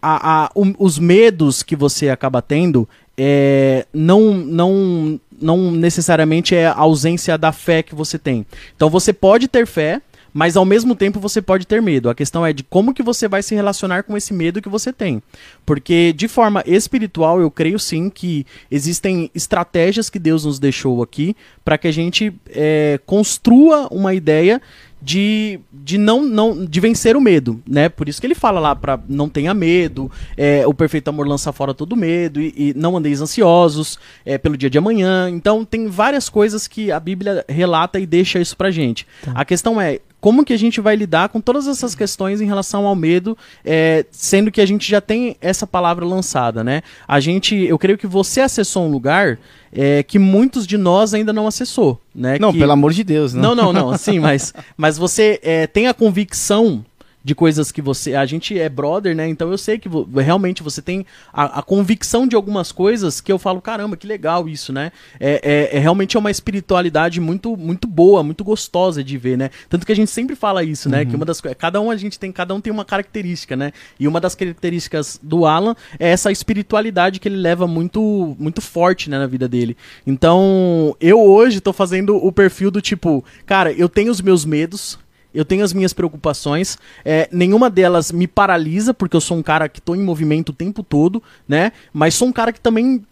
[0.00, 6.74] a, a, os medos que você acaba tendo, é, não, não, não necessariamente é a
[6.74, 8.46] ausência da fé que você tem.
[8.76, 10.00] Então você pode ter fé,
[10.32, 12.08] mas ao mesmo tempo você pode ter medo.
[12.08, 14.92] A questão é de como que você vai se relacionar com esse medo que você
[14.92, 15.22] tem.
[15.64, 21.36] Porque de forma espiritual, eu creio sim que existem estratégias que Deus nos deixou aqui
[21.64, 24.60] para que a gente é, construa uma ideia
[25.00, 27.88] de, de não, não de vencer o medo, né?
[27.88, 31.52] Por isso que ele fala lá para não tenha medo, é, o perfeito amor lança
[31.52, 35.30] fora todo medo e, e não andeis ansiosos é, pelo dia de amanhã.
[35.30, 39.06] Então tem várias coisas que a Bíblia relata e deixa isso pra gente.
[39.22, 39.32] Tá.
[39.34, 42.86] A questão é como que a gente vai lidar com todas essas questões em relação
[42.86, 46.82] ao medo, é, sendo que a gente já tem essa palavra lançada, né?
[47.06, 49.38] A gente, eu creio que você acessou um lugar
[49.72, 52.38] é, que muitos de nós ainda não acessou, né?
[52.40, 52.58] Não, que...
[52.58, 53.40] pelo amor de Deus, né?
[53.40, 56.84] Não, não, não, sim, mas, mas você é, tem a convicção
[57.28, 58.14] de coisas que você.
[58.14, 59.28] A gente é brother, né?
[59.28, 63.30] Então eu sei que vo, realmente você tem a, a, convicção de algumas coisas que
[63.30, 64.90] eu falo, caramba, que legal isso, né?
[65.20, 69.50] É, é, é, realmente é uma espiritualidade muito, muito boa, muito gostosa de ver, né?
[69.68, 71.02] Tanto que a gente sempre fala isso, né?
[71.02, 71.06] Uhum.
[71.06, 73.72] Que uma das Cada um a gente tem, cada um tem uma característica, né?
[74.00, 79.10] E uma das características do Alan é essa espiritualidade que ele leva muito, muito forte
[79.10, 79.76] né, na vida dele.
[80.06, 84.98] Então, eu hoje tô fazendo o perfil do tipo, cara, eu tenho os meus medos
[85.38, 89.68] eu tenho as minhas preocupações, é, nenhuma delas me paralisa, porque eu sou um cara
[89.68, 91.70] que tô em movimento o tempo todo, né?
[91.92, 93.06] Mas sou um cara que também,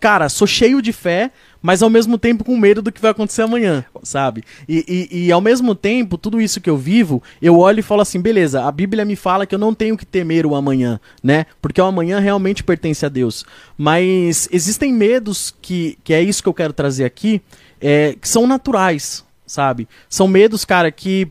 [0.00, 3.42] cara, sou cheio de fé, mas ao mesmo tempo com medo do que vai acontecer
[3.42, 4.44] amanhã, sabe?
[4.66, 8.00] E, e, e, ao mesmo tempo, tudo isso que eu vivo, eu olho e falo
[8.00, 11.44] assim, beleza, a Bíblia me fala que eu não tenho que temer o amanhã, né?
[11.60, 13.44] Porque o amanhã realmente pertence a Deus.
[13.76, 17.42] Mas existem medos que, que é isso que eu quero trazer aqui,
[17.78, 19.86] é, que são naturais, sabe?
[20.08, 21.30] São medos, cara, que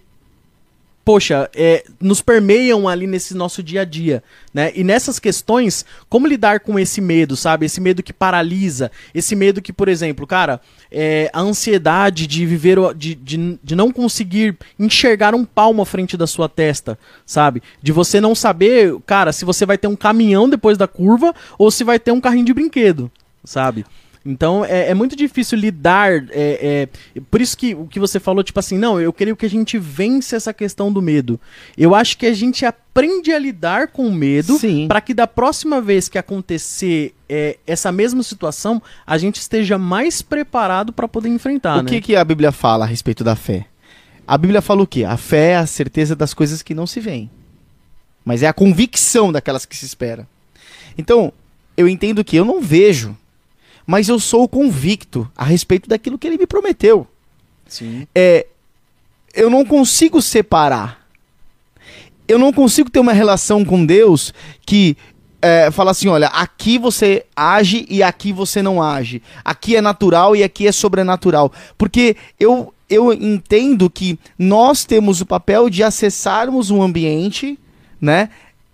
[1.08, 4.22] poxa, é, nos permeiam ali nesse nosso dia a dia,
[4.54, 4.74] né?
[4.76, 7.66] E nessas questões, como lidar com esse medo, sabe?
[7.66, 10.60] Esse medo que paralisa, esse medo que, por exemplo, cara,
[10.92, 16.18] é, a ansiedade de viver, de, de, de não conseguir enxergar um palmo à frente
[16.18, 17.64] da sua testa, sabe?
[17.82, 21.72] De você não saber, cara, se você vai ter um caminhão depois da curva ou
[21.72, 23.10] se vai ter um carrinho de brinquedo,
[23.46, 23.86] sabe?
[24.28, 26.12] Então é, é muito difícil lidar.
[26.30, 29.46] É, é, por isso que o que você falou, tipo assim, não, eu creio que
[29.46, 31.40] a gente vence essa questão do medo.
[31.78, 35.82] Eu acho que a gente aprende a lidar com o medo para que da próxima
[35.82, 41.80] vez que acontecer é, essa mesma situação, a gente esteja mais preparado para poder enfrentar.
[41.80, 41.90] O né?
[41.90, 43.66] que, que a Bíblia fala a respeito da fé?
[44.28, 45.06] A Bíblia fala o quê?
[45.06, 47.30] A fé é a certeza das coisas que não se veem.
[48.26, 50.28] Mas é a convicção daquelas que se espera.
[50.98, 51.32] Então,
[51.78, 53.16] eu entendo que eu não vejo
[53.88, 57.08] mas eu sou convicto a respeito daquilo que ele me prometeu.
[57.66, 58.06] Sim.
[58.14, 58.46] É,
[59.34, 61.08] eu não consigo separar.
[62.28, 64.34] Eu não consigo ter uma relação com Deus
[64.66, 64.98] que
[65.42, 69.22] é, fala assim: olha, aqui você age e aqui você não age.
[69.46, 71.54] Aqui é natural e aqui é sobrenatural.
[71.78, 77.58] Porque eu, eu entendo que nós temos o papel de acessarmos um ambiente,
[78.02, 78.30] né?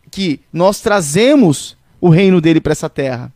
[0.10, 3.32] Que nós trazemos o reino dele para essa terra.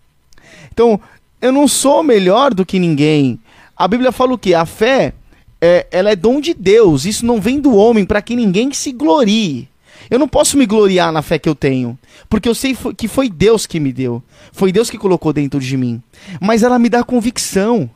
[0.72, 1.00] Então,
[1.42, 3.40] eu não sou melhor do que ninguém.
[3.76, 4.54] A Bíblia fala o quê?
[4.54, 5.14] A fé,
[5.62, 7.06] é, ela é dom de Deus.
[7.06, 9.70] Isso não vem do homem para que ninguém se glorie.
[10.10, 11.98] Eu não posso me gloriar na fé que eu tenho,
[12.30, 14.24] porque eu sei que foi Deus que me deu.
[14.52, 16.02] Foi Deus que colocou dentro de mim.
[16.40, 17.90] Mas ela me dá convicção.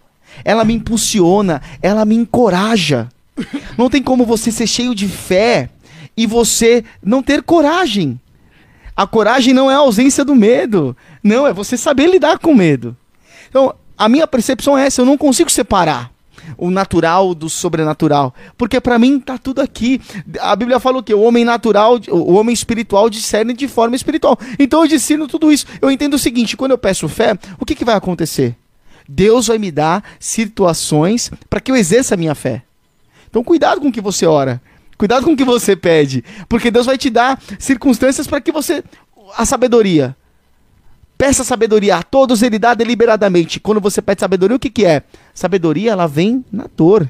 [0.46, 3.10] Ela me impulsiona, ela me encoraja.
[3.78, 5.70] Não tem como você ser cheio de fé
[6.16, 8.20] e você não ter coragem.
[8.96, 10.96] A coragem não é a ausência do medo.
[11.24, 12.96] Não, é você saber lidar com medo.
[13.52, 16.10] Então, a minha percepção é essa, eu não consigo separar
[16.58, 20.02] o natural do sobrenatural, porque para mim tá tudo aqui.
[20.40, 24.40] A Bíblia fala o que o homem natural, o homem espiritual discerne de forma espiritual.
[24.58, 25.66] Então eu discerno tudo isso.
[25.82, 28.56] Eu entendo o seguinte, quando eu peço fé, o que, que vai acontecer?
[29.08, 32.64] Deus vai me dar situações para que eu exerça a minha fé.
[33.30, 34.62] Então cuidado com o que você ora.
[34.97, 38.84] Cuidado com o que você pede, porque Deus vai te dar circunstâncias para que você
[39.36, 40.16] a sabedoria,
[41.22, 43.59] Peça sabedoria a todos, ele dá deliberadamente.
[43.59, 45.03] Quando você pede sabedoria, o que, que é?
[45.36, 47.07] Sabedoria, ela vem na dor.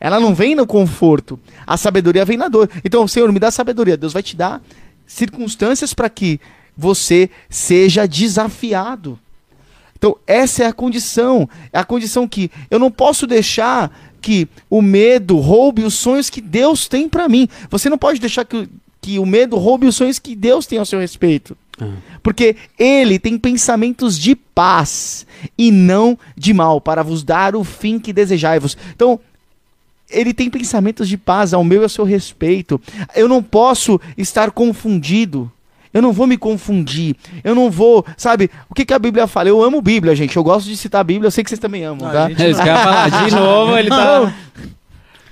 [0.00, 1.38] Ela não vem no conforto.
[1.64, 2.68] A sabedoria vem na dor.
[2.84, 3.96] Então, Senhor, me dá sabedoria.
[3.96, 4.60] Deus vai te dar
[5.06, 6.40] circunstâncias para que
[6.76, 9.16] você seja desafiado.
[9.96, 11.48] Então, essa é a condição.
[11.72, 16.40] É a condição que eu não posso deixar que o medo roube os sonhos que
[16.40, 17.48] Deus tem para mim.
[17.70, 18.68] Você não pode deixar que,
[19.04, 21.54] que o medo roube os sonhos que Deus tem ao seu respeito.
[22.22, 25.26] Porque ele tem pensamentos de paz
[25.58, 28.78] e não de mal, para vos dar o fim que desejai-vos.
[28.94, 29.20] Então,
[30.10, 32.80] ele tem pensamentos de paz ao meu e ao seu respeito.
[33.14, 35.50] Eu não posso estar confundido.
[35.92, 37.14] Eu não vou me confundir.
[37.42, 38.50] Eu não vou, sabe?
[38.70, 39.48] O que, que a Bíblia fala?
[39.50, 40.36] Eu amo Bíblia, gente.
[40.36, 41.26] Eu gosto de citar a Bíblia.
[41.26, 42.28] Eu sei que vocês também amam, Ah, tá?
[42.30, 43.10] gente, É falar.
[43.28, 44.34] De novo, ele tá.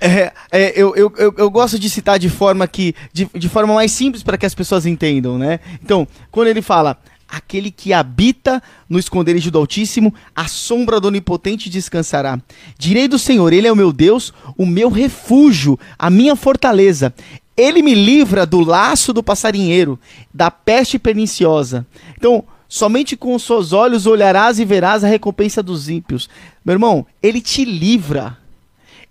[0.05, 3.73] É, é, eu, eu, eu, eu gosto de citar de forma que de, de forma
[3.73, 5.61] mais simples para que as pessoas entendam, né?
[5.81, 6.99] Então, quando ele fala
[7.29, 12.39] aquele que habita no esconderijo do Altíssimo, a sombra do Onipotente descansará.
[12.77, 17.15] Direi do Senhor, ele é o meu Deus, o meu refúgio, a minha fortaleza.
[17.57, 19.99] Ele me livra do laço do passarinheiro,
[20.35, 21.87] da peste perniciosa.
[22.19, 26.29] Então, somente com os seus olhos olharás e verás a recompensa dos ímpios.
[26.65, 28.42] Meu irmão, ele te livra.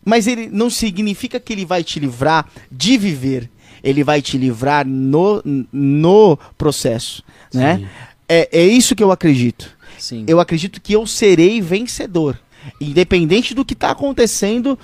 [0.04, 3.49] Mas ele não significa que ele vai te livrar de viver.
[3.84, 5.41] Ele vai te livrar no,
[5.72, 7.24] no processo,
[7.54, 7.88] né?
[8.30, 9.76] É, é isso que eu acredito.
[9.97, 10.24] Sim.
[10.28, 12.39] Eu acredito que eu serei vencedor.
[12.80, 14.78] Independente do que está acontecendo.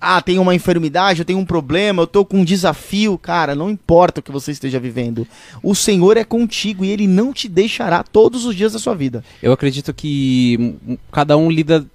[0.00, 3.16] Ah, tem uma enfermidade, eu tenho um problema, eu tô com um desafio.
[3.16, 5.26] Cara, não importa o que você esteja vivendo.
[5.62, 9.24] O Senhor é contigo e ele não te deixará todos os dias da sua vida.
[9.42, 10.76] Eu acredito que
[11.10, 11.86] cada um lida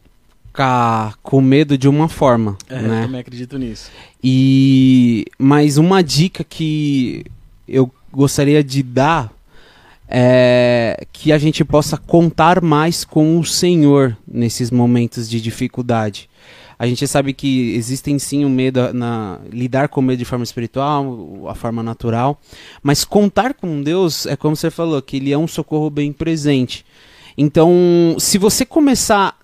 [0.60, 3.02] ca- com medo de uma forma, É, eu né?
[3.04, 3.90] também acredito nisso.
[4.22, 7.24] E mais uma dica que
[7.66, 9.32] eu gostaria de dar
[10.08, 16.30] é que a gente possa contar mais com o Senhor nesses momentos de dificuldade.
[16.78, 20.44] A gente sabe que existem sim o medo na lidar com o medo de forma
[20.44, 22.38] espiritual, a forma natural,
[22.84, 26.86] mas contar com Deus é como você falou, que ele é um socorro bem presente.
[27.38, 27.72] Então,
[28.20, 29.38] se você começar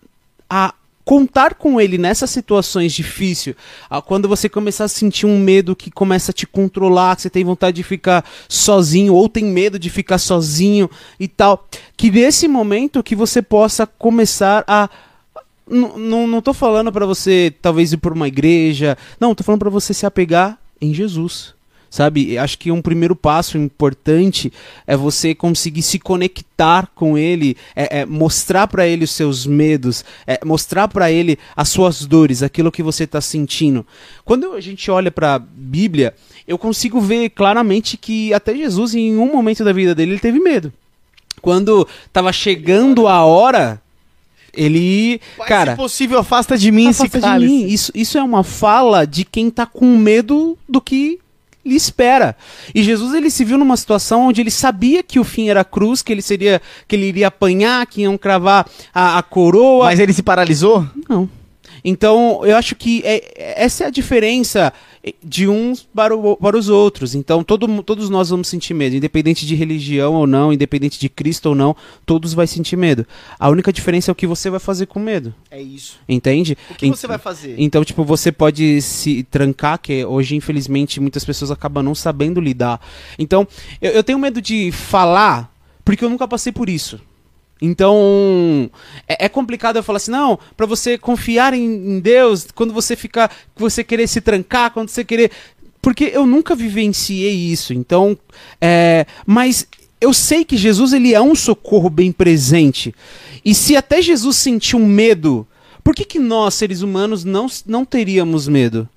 [0.49, 0.73] a
[1.05, 3.55] contar com ele nessas situações difíceis,
[3.87, 7.29] ah, quando você começar a sentir um medo que começa a te controlar, que você
[7.29, 10.89] tem vontade de ficar sozinho ou tem medo de ficar sozinho
[11.19, 14.89] e tal, que nesse momento que você possa começar a
[15.67, 19.69] não não tô falando pra você talvez ir por uma igreja, não, tô falando pra
[19.69, 21.54] você se apegar em Jesus.
[21.95, 22.37] Sabe?
[22.37, 24.51] Acho que um primeiro passo importante
[24.85, 30.03] é você conseguir se conectar com ele, é, é mostrar pra ele os seus medos,
[30.27, 33.87] é mostrar pra ele as suas dores, aquilo que você tá sentindo.
[34.25, 36.13] Quando a gente olha pra Bíblia,
[36.45, 40.37] eu consigo ver claramente que até Jesus, em um momento da vida dele, ele teve
[40.37, 40.73] medo.
[41.41, 43.81] Quando tava chegando a hora,
[44.53, 45.21] ele.
[45.47, 47.53] cara, se possível, afasta de mim esse Afasta de cálice.
[47.53, 47.67] mim.
[47.67, 51.19] Isso, isso é uma fala de quem tá com medo do que
[51.65, 52.35] lhe espera.
[52.73, 55.65] E Jesus ele se viu numa situação onde ele sabia que o fim era a
[55.65, 59.85] cruz, que ele seria, que ele iria apanhar, que iam cravar a, a coroa.
[59.85, 60.87] Mas ele se paralisou?
[61.09, 61.29] Não.
[61.87, 64.73] Então, eu acho que é- essa é a diferença
[65.23, 67.13] de uns para, o- para os outros.
[67.13, 71.49] Então, todo, todos nós vamos sentir medo, independente de religião ou não, independente de Cristo
[71.49, 73.05] ou não, todos vai sentir medo.
[73.39, 75.99] A única diferença é o que você vai fazer com medo, É isso.
[76.09, 76.57] entende?
[76.71, 77.53] O que Ent- você vai fazer?
[77.59, 82.81] então, tipo, você pode se trancar, que hoje, infelizmente, muitas pessoas acabam não sabendo lidar.
[83.19, 83.47] Então,
[83.79, 86.99] eu, eu tenho medo de falar, porque eu nunca passei por isso.
[87.61, 88.69] Então,
[89.07, 92.95] é, é complicado eu falar assim, não, pra você confiar em, em Deus, quando você
[92.95, 95.31] ficar, você querer se trancar, quando você querer...
[95.81, 98.17] Porque eu nunca vivenciei isso, então...
[98.59, 99.67] É, mas
[100.01, 102.93] eu sei que Jesus, ele é um socorro bem presente.
[103.43, 105.47] E se até Jesus sentiu medo,
[105.83, 108.89] por que, que nós, seres humanos, não, não teríamos medo?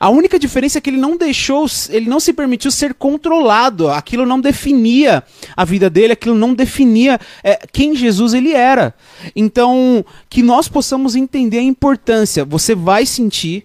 [0.00, 3.88] A única diferença é que ele não deixou, ele não se permitiu ser controlado.
[3.88, 5.22] Aquilo não definia
[5.56, 8.94] a vida dele, aquilo não definia é, quem Jesus ele era.
[9.34, 12.44] Então, que nós possamos entender a importância.
[12.44, 13.64] Você vai sentir,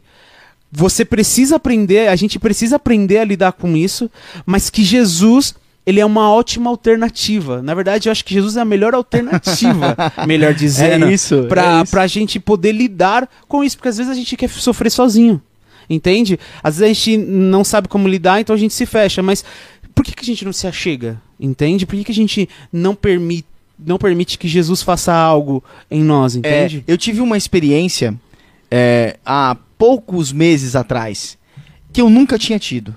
[0.72, 4.10] você precisa aprender, a gente precisa aprender a lidar com isso,
[4.46, 5.56] mas que Jesus
[5.86, 7.62] ele é uma ótima alternativa.
[7.62, 11.06] Na verdade, eu acho que Jesus é a melhor alternativa, melhor dizendo,
[11.46, 14.50] É pra, é pra gente poder lidar com isso, porque às vezes a gente quer
[14.50, 15.42] sofrer sozinho.
[15.90, 16.40] Entende?
[16.62, 19.22] Às vezes a gente não sabe como lidar, então a gente se fecha.
[19.22, 19.44] Mas
[19.94, 21.22] por que, que a gente não se achega?
[21.40, 21.86] Entende?
[21.86, 26.36] Por que, que a gente não permite, não permite que Jesus faça algo em nós?
[26.36, 26.84] É, Entende?
[26.88, 28.14] eu tive uma experiência
[28.72, 31.38] é, há poucos meses atrás
[31.92, 32.96] que eu nunca tinha tido.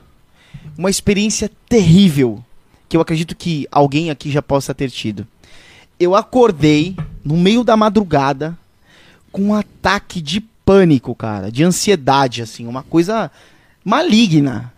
[0.79, 2.43] Uma experiência terrível
[2.89, 5.27] que eu acredito que alguém aqui já possa ter tido.
[5.99, 8.57] Eu acordei no meio da madrugada
[9.33, 13.31] com um ataque de pânico, cara, de ansiedade, assim, uma coisa
[13.85, 14.73] maligna.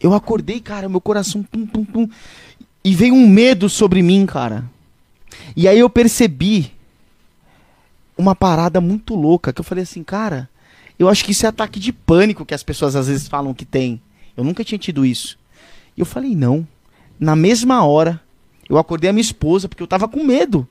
[0.00, 2.08] Eu acordei, cara, meu coração pum, pum, pum,
[2.82, 4.64] e veio um medo sobre mim, cara.
[5.54, 6.72] E aí eu percebi
[8.16, 10.48] uma parada muito louca que eu falei assim, cara,
[10.98, 13.66] eu acho que isso é ataque de pânico que as pessoas às vezes falam que
[13.66, 14.00] tem.
[14.34, 15.38] Eu nunca tinha tido isso.
[15.94, 16.66] E eu falei, não.
[17.20, 18.20] Na mesma hora,
[18.68, 20.66] eu acordei a minha esposa porque eu tava com medo.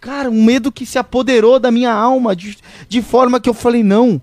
[0.00, 2.56] Cara, um medo que se apoderou da minha alma de,
[2.88, 4.20] de forma que eu falei, não.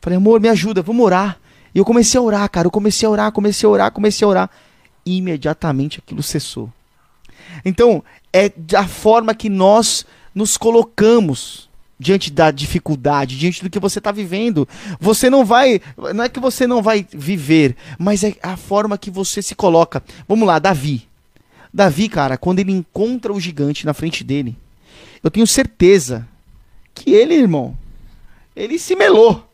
[0.00, 1.38] Falei, amor, me ajuda, vamos orar.
[1.74, 2.66] E eu comecei a orar, cara.
[2.66, 4.50] Eu comecei a orar, comecei a orar, comecei a orar.
[5.04, 6.72] E imediatamente aquilo cessou.
[7.64, 13.98] Então, é da forma que nós nos colocamos diante da dificuldade, diante do que você
[13.98, 14.68] está vivendo.
[15.00, 15.80] Você não vai,
[16.14, 20.02] não é que você não vai viver, mas é a forma que você se coloca.
[20.28, 21.08] Vamos lá, Davi.
[21.74, 24.56] Davi, cara, quando ele encontra o gigante na frente dele,
[25.22, 26.26] eu tenho certeza
[26.94, 27.76] que ele, irmão,
[28.54, 29.48] ele se melou.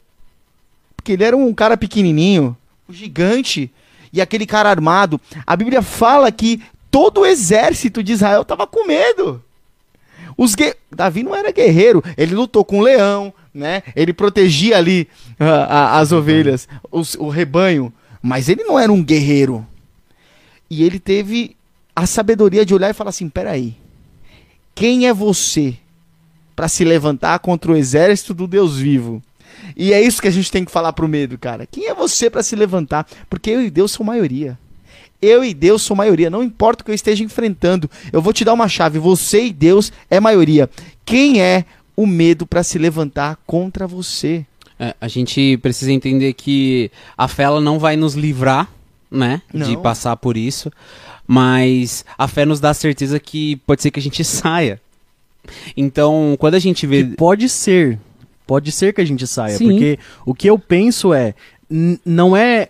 [0.96, 2.56] Porque ele era um cara pequenininho,
[2.88, 3.70] um gigante,
[4.12, 5.20] e aquele cara armado.
[5.46, 9.42] A Bíblia fala que todo o exército de Israel estava com medo.
[10.36, 10.74] Os gue...
[10.90, 13.82] Davi não era guerreiro, ele lutou com o leão, né?
[13.94, 15.08] Ele protegia ali
[15.40, 17.92] uh, uh, as ovelhas, os, o rebanho,
[18.22, 19.66] mas ele não era um guerreiro.
[20.68, 21.56] E ele teve
[21.94, 23.76] a sabedoria de olhar e falar assim: peraí,
[24.74, 25.76] quem é você
[26.54, 29.22] para se levantar contra o exército do Deus vivo?
[29.76, 31.66] E é isso que a gente tem que falar pro medo, cara.
[31.66, 33.06] Quem é você para se levantar?
[33.28, 34.58] Porque eu e Deus são maioria.
[35.22, 37.90] Eu e Deus sou maioria, não importa o que eu esteja enfrentando.
[38.12, 40.68] Eu vou te dar uma chave, você e Deus é maioria.
[41.04, 41.64] Quem é
[41.96, 44.44] o medo para se levantar contra você?
[44.78, 48.68] É, a gente precisa entender que a fé ela não vai nos livrar,
[49.10, 49.66] né, Não.
[49.66, 50.70] de passar por isso,
[51.26, 54.80] mas a fé nos dá a certeza que pode ser que a gente saia.
[55.76, 57.98] Então, quando a gente vê Que pode ser.
[58.46, 59.56] Pode ser que a gente saia.
[59.56, 59.70] Sim.
[59.70, 61.34] Porque o que eu penso é.
[62.04, 62.68] Não é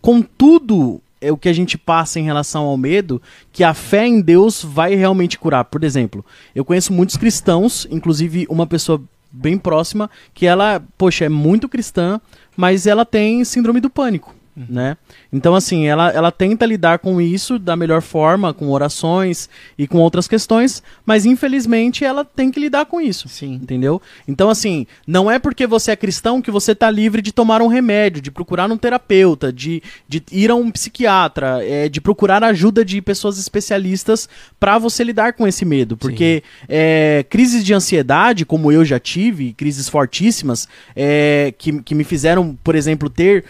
[0.00, 3.20] com tudo é o que a gente passa em relação ao medo
[3.52, 5.64] que a fé em Deus vai realmente curar.
[5.64, 6.24] Por exemplo,
[6.54, 12.20] eu conheço muitos cristãos, inclusive uma pessoa bem próxima, que ela, poxa, é muito cristã,
[12.56, 14.34] mas ela tem síndrome do pânico.
[14.68, 14.96] Né?
[15.32, 19.48] Então, assim, ela, ela tenta lidar com isso da melhor forma, com orações
[19.78, 23.28] e com outras questões, mas infelizmente ela tem que lidar com isso.
[23.28, 23.54] Sim.
[23.54, 24.00] Entendeu?
[24.26, 27.68] Então, assim, não é porque você é cristão que você tá livre de tomar um
[27.68, 32.84] remédio, de procurar um terapeuta, de, de ir a um psiquiatra, é, de procurar ajuda
[32.84, 35.96] de pessoas especialistas pra você lidar com esse medo.
[35.96, 42.04] Porque é, crises de ansiedade, como eu já tive, crises fortíssimas, é, que, que me
[42.04, 43.44] fizeram, por exemplo, ter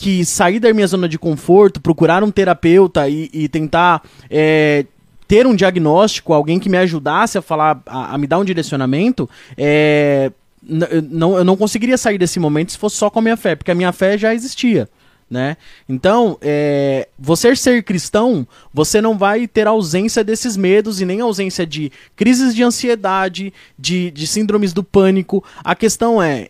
[0.00, 4.86] que sair da minha zona de conforto, procurar um terapeuta e, e tentar é,
[5.28, 9.28] ter um diagnóstico, alguém que me ajudasse a falar, a, a me dar um direcionamento,
[9.58, 10.32] é,
[10.62, 13.70] não, eu não conseguiria sair desse momento se fosse só com a minha fé, porque
[13.70, 14.88] a minha fé já existia.
[15.30, 15.58] Né?
[15.86, 21.66] Então, é, você ser cristão, você não vai ter ausência desses medos e nem ausência
[21.66, 25.44] de crises de ansiedade, de, de síndromes do pânico.
[25.62, 26.48] A questão é,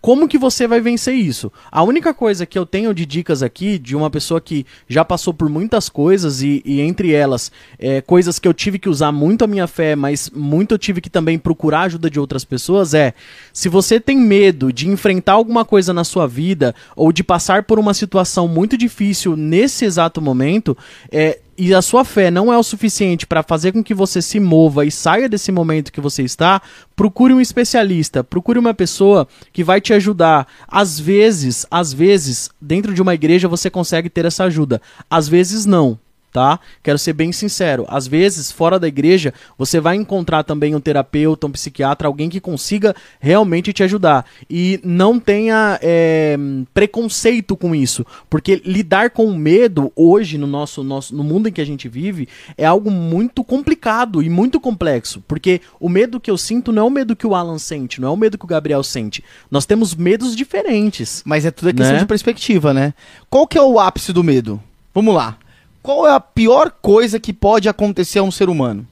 [0.00, 1.52] como que você vai vencer isso?
[1.70, 5.34] A única coisa que eu tenho de dicas aqui, de uma pessoa que já passou
[5.34, 9.44] por muitas coisas, e, e entre elas, é, coisas que eu tive que usar muito
[9.44, 13.12] a minha fé, mas muito eu tive que também procurar ajuda de outras pessoas, é:
[13.52, 17.78] se você tem medo de enfrentar alguma coisa na sua vida, ou de passar por
[17.78, 20.76] uma situação muito difícil nesse exato momento,
[21.12, 24.40] é, e a sua fé não é o suficiente para fazer com que você se
[24.40, 26.62] mova e saia desse momento que você está,
[26.96, 30.46] procure um especialista, procure uma pessoa que vai te ajudar.
[30.66, 34.80] Às vezes, às vezes, dentro de uma igreja você consegue ter essa ajuda.
[35.10, 35.98] Às vezes não.
[36.32, 36.60] Tá?
[36.82, 37.84] Quero ser bem sincero.
[37.88, 42.40] Às vezes, fora da igreja, você vai encontrar também um terapeuta, um psiquiatra, alguém que
[42.40, 44.24] consiga realmente te ajudar.
[44.48, 46.36] E não tenha é,
[46.72, 48.06] preconceito com isso.
[48.28, 51.88] Porque lidar com o medo hoje, no nosso, nosso no mundo em que a gente
[51.88, 55.22] vive, é algo muito complicado e muito complexo.
[55.26, 58.08] Porque o medo que eu sinto não é o medo que o Alan sente, não
[58.08, 59.24] é o medo que o Gabriel sente.
[59.50, 61.22] Nós temos medos diferentes.
[61.24, 62.00] Mas é tudo questão Né?
[62.00, 62.94] de perspectiva, né?
[63.28, 64.60] Qual que é o ápice do medo?
[64.94, 65.36] Vamos lá.
[65.82, 68.86] Qual é a pior coisa que pode acontecer a um ser humano?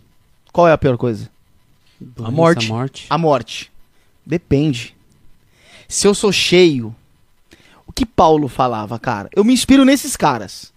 [0.52, 1.30] Qual é a pior coisa?
[2.00, 2.68] Doença, morte.
[2.68, 3.06] morte.
[3.10, 3.72] A morte.
[4.24, 4.94] Depende.
[5.86, 6.94] Se eu sou cheio,
[7.86, 9.28] o que Paulo falava, cara?
[9.34, 10.72] Eu me inspiro nesses caras.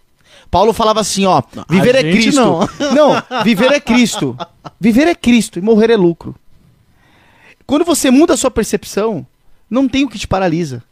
[0.50, 2.36] Paulo falava assim, ó, viver a é Cristo.
[2.36, 2.60] não.
[2.94, 4.38] não, viver é Cristo.
[4.80, 6.36] Viver é Cristo e morrer é lucro.
[7.66, 9.26] Quando você muda a sua percepção,
[9.70, 10.84] não tem o que te paralisa.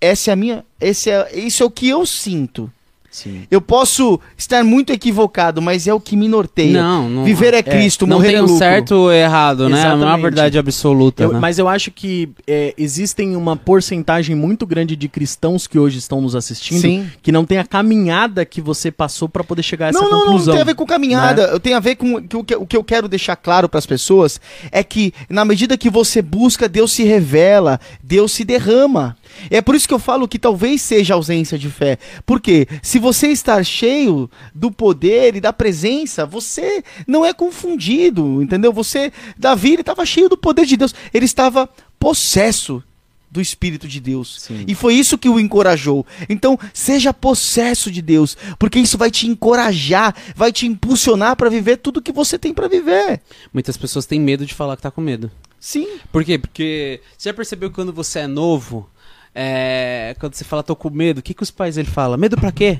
[0.00, 2.72] Essa é a minha, esse é, isso é o que eu sinto.
[3.18, 3.42] Sim.
[3.50, 6.82] Eu posso estar muito equivocado, mas é o que me norteia.
[6.82, 7.24] Não, não.
[7.24, 8.58] Viver é Cristo, não morrer tem é um lucro.
[8.58, 9.70] certo ou errado, né?
[9.70, 10.22] Não é uma Exatamente.
[10.22, 11.22] verdade absoluta.
[11.24, 11.38] Eu- né?
[11.40, 16.20] Mas eu acho que é, existem uma porcentagem muito grande de cristãos que hoje estão
[16.20, 17.06] nos assistindo Sim.
[17.22, 20.18] que não tem a caminhada que você passou pra poder chegar a essa não, não,
[20.18, 20.46] não, conclusão.
[20.46, 21.42] não tem a ver com caminhada.
[21.42, 23.78] Eu tenho a ver com que o que, o que eu quero deixar claro para
[23.78, 24.40] as pessoas
[24.70, 29.16] é que na medida que você busca, Deus se revela, Deus se derrama.
[29.50, 31.98] É por isso que eu falo que talvez seja ausência de fé.
[32.24, 38.72] Porque se você estar cheio do poder e da presença, você não é confundido, entendeu?
[38.72, 40.94] Você, Davi, ele estava cheio do poder de Deus.
[41.12, 41.68] Ele estava
[41.98, 42.82] possesso
[43.30, 44.40] do Espírito de Deus.
[44.40, 44.64] Sim.
[44.66, 46.06] E foi isso que o encorajou.
[46.28, 51.76] Então, seja possesso de Deus, porque isso vai te encorajar, vai te impulsionar para viver
[51.78, 53.20] tudo que você tem para viver.
[53.52, 55.30] Muitas pessoas têm medo de falar que tá com medo.
[55.60, 55.98] Sim.
[56.12, 56.38] Por quê?
[56.38, 58.88] Porque você já percebeu que quando você é novo,
[59.34, 62.16] é, quando você fala tô com medo, o que, que os pais ele fala?
[62.16, 62.78] Medo pra quê?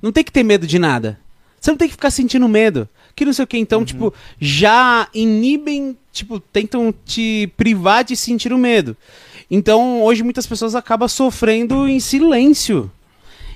[0.00, 1.18] Não tem que ter medo de nada.
[1.60, 2.88] Você não tem que ficar sentindo medo.
[3.16, 3.58] Que não sei o que.
[3.58, 8.96] Então, tipo, já inibem, tipo, tentam te privar de sentir o medo.
[9.50, 12.90] Então, hoje muitas pessoas acabam sofrendo em silêncio.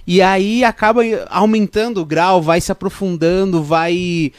[0.04, 4.32] E aí acaba aumentando o grau, vai se aprofundando, vai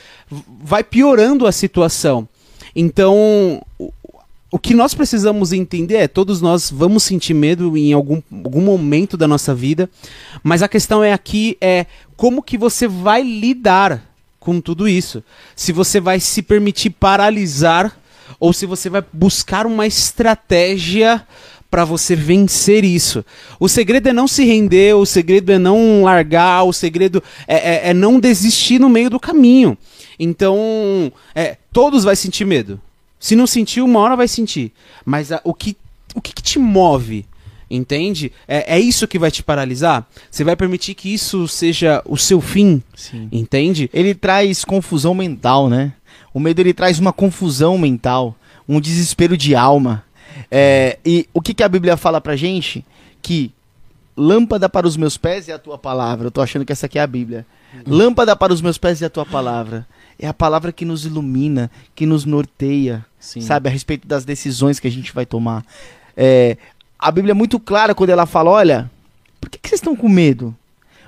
[0.62, 2.28] vai piorando a situação.
[2.76, 3.62] Então,
[4.54, 9.18] o, que nós precisamos entender é, todos nós vamos sentir medo em algum, algum momento
[9.18, 9.90] da nossa vida,
[10.44, 14.08] mas a questão é aqui é como que você vai lidar
[14.40, 15.24] com tudo isso.
[15.56, 18.00] Se você vai se permitir paralisar
[18.40, 21.26] ou se você vai buscar uma estratégia
[21.72, 23.26] para você vencer isso.
[23.60, 27.90] O segredo é não se render, o segredo é não largar, o segredo é, é,
[27.90, 29.76] é não desistir no meio do caminho.
[30.20, 32.80] Então, é, todos vai sentir medo.
[33.24, 34.74] Se não sentir, uma hora vai sentir.
[35.06, 35.78] Mas a, o, que,
[36.14, 37.26] o que, que te move?
[37.72, 38.34] Entende?
[38.46, 40.06] É, é isso que vai te paralisar?
[40.30, 42.84] Você vai permitir que isso seja o seu fim?
[42.94, 43.30] Sim.
[43.32, 43.90] Entende?
[43.94, 45.94] Ele traz confusão mental, né?
[46.34, 48.36] O medo ele traz uma confusão mental,
[48.68, 50.04] um desespero de alma.
[50.52, 52.84] É, e o que, que a Bíblia fala pra gente?
[53.22, 53.54] Que
[54.18, 56.28] lâmpada para os meus pés é a tua palavra.
[56.28, 57.46] Eu tô achando que essa aqui é a Bíblia.
[57.88, 59.88] Lâmpada para os meus pés é a tua palavra.
[60.20, 63.42] É a palavra que nos ilumina, que nos norteia, Sim.
[63.42, 65.66] sabe, a respeito das decisões que a gente vai tomar.
[66.16, 66.58] É,
[66.98, 68.92] a Bíblia é muito clara quando ela fala: olha,
[69.42, 70.56] por que, que vocês estão com medo?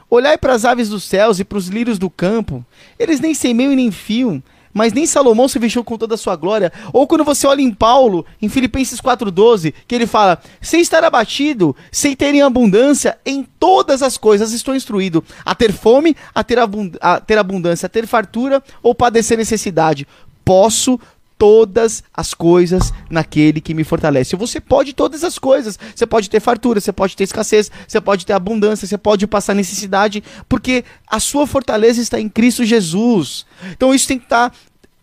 [0.09, 2.65] Olhai para as aves dos céus e para os lírios do campo.
[2.99, 4.41] Eles nem semeiam e nem fiam,
[4.76, 6.71] mas nem Salomão se vestiu com toda a sua glória.
[6.91, 11.73] Ou quando você olha em Paulo, em Filipenses 4,12, que ele fala: sem estar abatido,
[11.89, 16.59] sem ter em abundância, em todas as coisas estou instruído, a ter fome, a ter,
[16.59, 20.05] abund a ter abundância, a ter fartura ou padecer necessidade.
[20.43, 20.99] Posso
[21.38, 24.36] todas as coisas naquele que me fortalece.
[24.36, 25.77] Você pode todas as coisas.
[25.93, 29.53] Você pode ter fartura, você pode ter escassez, você pode ter abundância, você pode passar
[29.53, 33.45] necessidade, porque a sua fortaleza está em Cristo Jesus.
[33.71, 34.53] Então isso tem que estar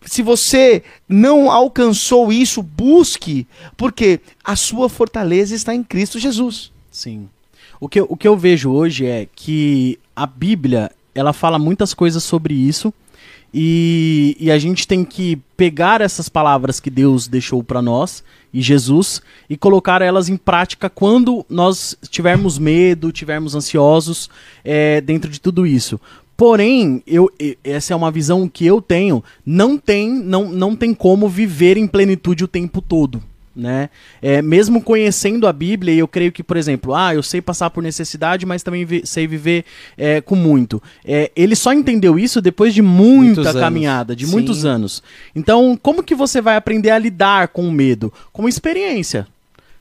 [0.05, 6.71] se você não alcançou isso, busque, porque a sua fortaleza está em Cristo Jesus.
[6.91, 7.29] Sim.
[7.79, 12.23] O que, o que eu vejo hoje é que a Bíblia, ela fala muitas coisas
[12.23, 12.93] sobre isso.
[13.53, 18.61] E, e a gente tem que pegar essas palavras que Deus deixou para nós e
[18.61, 24.29] Jesus e colocar elas em prática quando nós tivermos medo, tivermos ansiosos
[24.63, 25.99] é, dentro de tudo isso.
[26.35, 27.31] Porém, eu,
[27.63, 29.23] essa é uma visão que eu tenho.
[29.45, 33.21] Não tem, não, não tem como viver em plenitude o tempo todo
[33.55, 33.89] né?
[34.21, 37.69] É, mesmo conhecendo a Bíblia, e eu creio que, por exemplo, ah, eu sei passar
[37.69, 39.63] por necessidade, mas também vi- sei viver
[39.97, 40.81] é, com muito.
[41.05, 43.61] É, ele só entendeu isso depois de muita Muitos anos.
[43.61, 44.31] caminhada, de Sim.
[44.31, 45.03] muitos anos.
[45.35, 48.11] Então, como que você vai aprender a lidar com o medo?
[48.31, 49.27] Com experiência.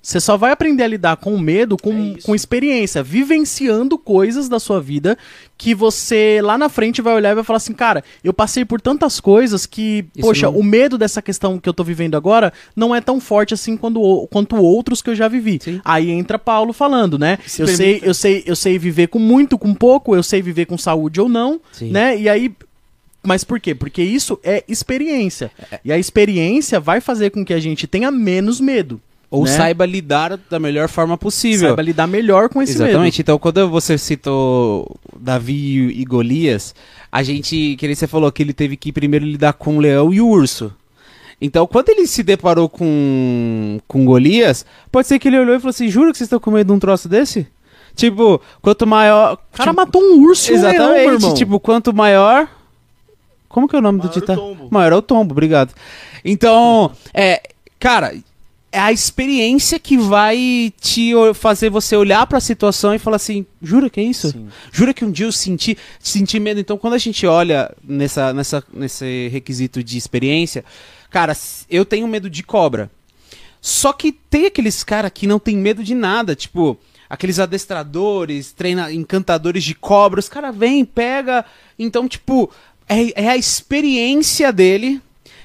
[0.02, 4.58] Você só vai aprender a lidar com o medo com, com experiência, vivenciando coisas da
[4.58, 5.16] sua vida
[5.56, 8.80] que você lá na frente vai olhar e vai falar assim, cara, eu passei por
[8.80, 12.52] tantas coisas que, Isso poxa, não- o medo dessa questão que eu tô vivendo agora
[12.74, 15.60] não é tão forte assim quando, quanto outros que eu já vivi.
[15.62, 15.80] Sim.
[15.84, 17.38] Aí entra Paulo falando, né?
[17.56, 20.76] Eu sei, eu sei, eu sei viver com muito, com pouco, eu sei viver com
[20.76, 21.90] saúde ou não, Sim.
[21.92, 22.18] né?
[22.18, 22.52] E aí
[23.24, 23.72] mas por quê?
[23.72, 25.48] Porque isso é experiência.
[25.84, 29.00] E a experiência vai fazer com que a gente tenha menos medo.
[29.32, 29.50] Ou né?
[29.50, 31.68] saiba lidar da melhor forma possível.
[31.70, 33.22] Saiba lidar melhor com esse Exatamente.
[33.22, 36.74] Então, quando você citou Davi e Golias,
[37.10, 40.12] a gente, que nem você falou que ele teve que primeiro lidar com o leão
[40.12, 40.70] e o urso.
[41.40, 45.70] Então, quando ele se deparou com, com Golias, pode ser que ele olhou e falou
[45.70, 47.46] assim: Jura que vocês estão com medo de um troço desse?
[47.96, 49.30] Tipo, quanto maior.
[49.30, 49.40] medo.
[49.50, 51.14] O cara tipo, matou um urso e um leão, Exatamente.
[51.14, 51.34] irmão.
[51.34, 52.46] tipo, quanto maior.
[53.48, 54.38] Como que é o nome Maior do o ditado?
[54.38, 54.68] tombo.
[54.70, 55.72] Maior é o tombo, obrigado.
[56.22, 57.42] Então, é,
[57.78, 58.14] cara,
[58.72, 63.90] é a experiência que vai te fazer você olhar pra situação e falar assim: jura
[63.90, 64.30] que é isso?
[64.30, 64.48] Sim.
[64.72, 66.58] Jura que um dia eu senti, senti medo?
[66.58, 70.64] Então, quando a gente olha nessa, nessa, nesse requisito de experiência,
[71.10, 71.36] cara,
[71.68, 72.90] eu tenho medo de cobra.
[73.60, 76.76] Só que tem aqueles caras que não tem medo de nada, tipo,
[77.08, 81.44] aqueles adestradores, treina, encantadores de cobra, os caras vêm, pega.
[81.78, 82.50] Então, tipo,
[82.88, 85.00] é, é a experiência dele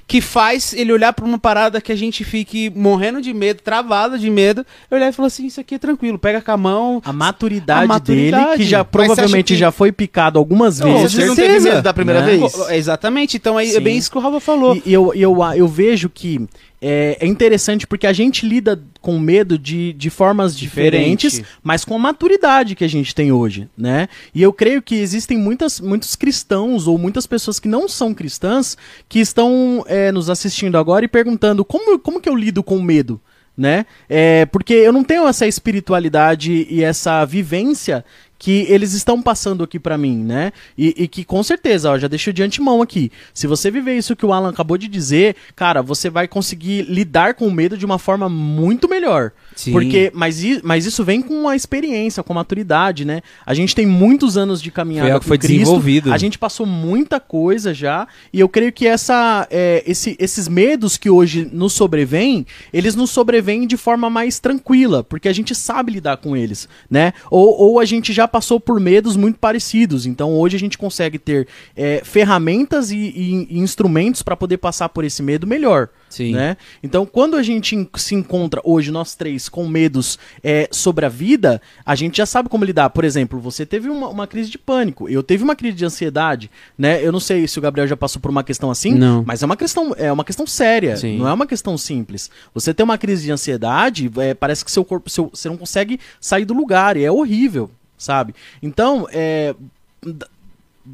[0.08, 4.18] que faz ele olhar pra uma parada que a gente fique morrendo de medo, travado
[4.18, 7.02] de medo, olhar e falar assim, isso aqui é tranquilo, pega com a mão.
[7.04, 8.46] A maturidade, A maturidade.
[8.46, 11.12] dele, que já provavelmente que- já foi picado algumas Não, vezes.
[11.14, 12.38] Você não teve medo da primeira né?
[12.38, 12.70] vez?
[12.70, 13.82] Exatamente, então é Sim.
[13.82, 14.82] bem isso que o Rafa falou.
[14.86, 16.48] E eu, eu, eu vejo que
[16.82, 21.28] é, é interessante porque a gente lida com medo de, de formas Diferente.
[21.28, 24.08] diferentes, mas com a maturidade que a gente tem hoje, né?
[24.34, 28.78] E eu creio que existem muitas, muitos cristãos ou muitas pessoas que não são cristãs
[29.10, 33.20] que estão é, nos assistindo agora e perguntando como, como que eu lido com medo?
[33.58, 33.88] Né?
[34.08, 38.06] É, porque eu não tenho essa espiritualidade e essa vivência
[38.40, 40.52] que eles estão passando aqui pra mim, né?
[40.78, 43.12] E, e que com certeza, ó, já deixo de antemão aqui.
[43.34, 47.34] Se você viver isso que o Alan acabou de dizer, cara, você vai conseguir lidar
[47.34, 49.32] com o medo de uma forma muito melhor.
[49.56, 49.72] Sim.
[49.72, 53.22] Porque, mas, mas isso vem com a experiência, com a maturidade, né?
[53.46, 56.14] A gente tem muitos anos de caminhada Foi com foi Cristo, desenvolvido.
[56.14, 60.98] A gente passou muita coisa já, e eu creio que essa, é, esse- esses medos
[60.98, 65.94] que hoje nos sobrevêm, eles nos sobrevêm de forma mais tranquila, porque a gente sabe
[65.94, 67.14] lidar com eles, né?
[67.32, 71.18] Ou, ou a gente já passou por medos muito parecidos, então hoje a gente consegue
[71.18, 75.90] ter é, ferramentas e, e- e instrumentos para poder passar por esse medo melhor.
[76.10, 76.34] Sim.
[76.34, 76.56] Né?
[76.82, 81.10] Então, quando a gente en- se encontra hoje, nós três, com medos é, sobre a
[81.10, 82.90] vida, a gente já sabe como lidar.
[82.92, 86.50] Por exemplo, você teve uma, uma crise de pânico, eu teve uma crise de ansiedade,
[86.78, 87.06] né?
[87.06, 89.24] Eu não sei se o Gabriel já passou por uma questão assim, Não.
[89.28, 91.18] mas é uma questão, é uma questão séria, Sim.
[91.18, 92.30] não é uma questão simples.
[92.54, 96.00] Você tem uma crise de ansiedade, é, parece que seu corpo, seu, você não consegue
[96.22, 98.34] sair do lugar, e é horrível, sabe?
[98.62, 99.56] Então, é,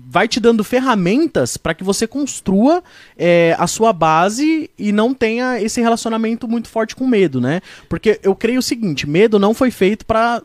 [0.09, 2.83] vai te dando ferramentas para que você construa
[3.15, 7.61] é, a sua base e não tenha esse relacionamento muito forte com medo, né?
[7.87, 10.41] Porque eu creio o seguinte, medo não foi feito para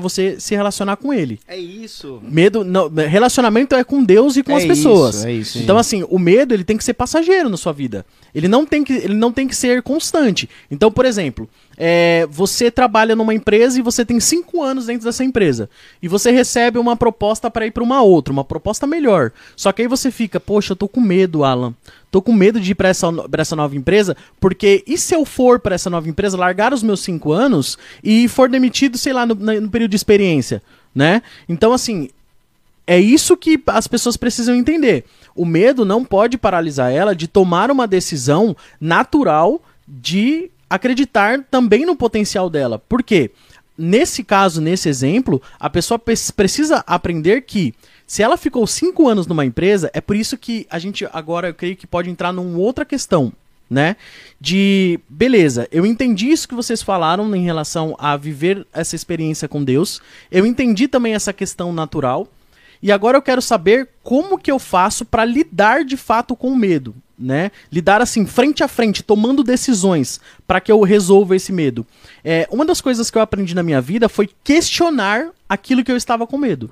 [0.00, 1.38] você se relacionar com ele.
[1.46, 2.18] É isso.
[2.22, 5.16] Medo, não, relacionamento é com Deus e com É as pessoas.
[5.16, 5.58] isso, é isso.
[5.58, 8.06] Então assim, o medo ele tem que ser passageiro na sua vida.
[8.34, 10.48] Ele não tem que, ele não tem que ser constante.
[10.70, 15.22] Então, por exemplo, é, você trabalha numa empresa e você tem cinco anos dentro dessa
[15.22, 15.70] empresa
[16.02, 19.30] e você recebe uma proposta para ir para uma outra, uma proposta melhor.
[19.54, 21.72] Só que aí você fica, poxa, eu tô com medo, Alan.
[22.10, 23.06] Tô com medo de ir para essa,
[23.36, 27.00] essa nova empresa, porque e se eu for para essa nova empresa, largar os meus
[27.00, 30.62] cinco anos e for demitido, sei lá, no, no período de experiência,
[30.94, 31.22] né?
[31.46, 32.08] Então, assim,
[32.86, 35.04] é isso que as pessoas precisam entender.
[35.36, 41.96] O medo não pode paralisar ela de tomar uma decisão natural de acreditar também no
[41.96, 42.78] potencial dela.
[42.78, 43.30] Por quê?
[43.76, 47.72] Nesse caso, nesse exemplo, a pessoa pes- precisa aprender que
[48.06, 51.54] se ela ficou cinco anos numa empresa, é por isso que a gente agora eu
[51.54, 53.32] creio que pode entrar numa outra questão,
[53.70, 53.96] né?
[54.40, 59.62] De beleza, eu entendi isso que vocês falaram em relação a viver essa experiência com
[59.62, 60.00] Deus.
[60.30, 62.26] Eu entendi também essa questão natural.
[62.82, 66.56] E agora eu quero saber como que eu faço para lidar de fato com o
[66.56, 67.50] medo, né?
[67.72, 71.86] Lidar assim frente a frente, tomando decisões para que eu resolva esse medo.
[72.24, 75.96] É, uma das coisas que eu aprendi na minha vida foi questionar aquilo que eu
[75.96, 76.70] estava com medo.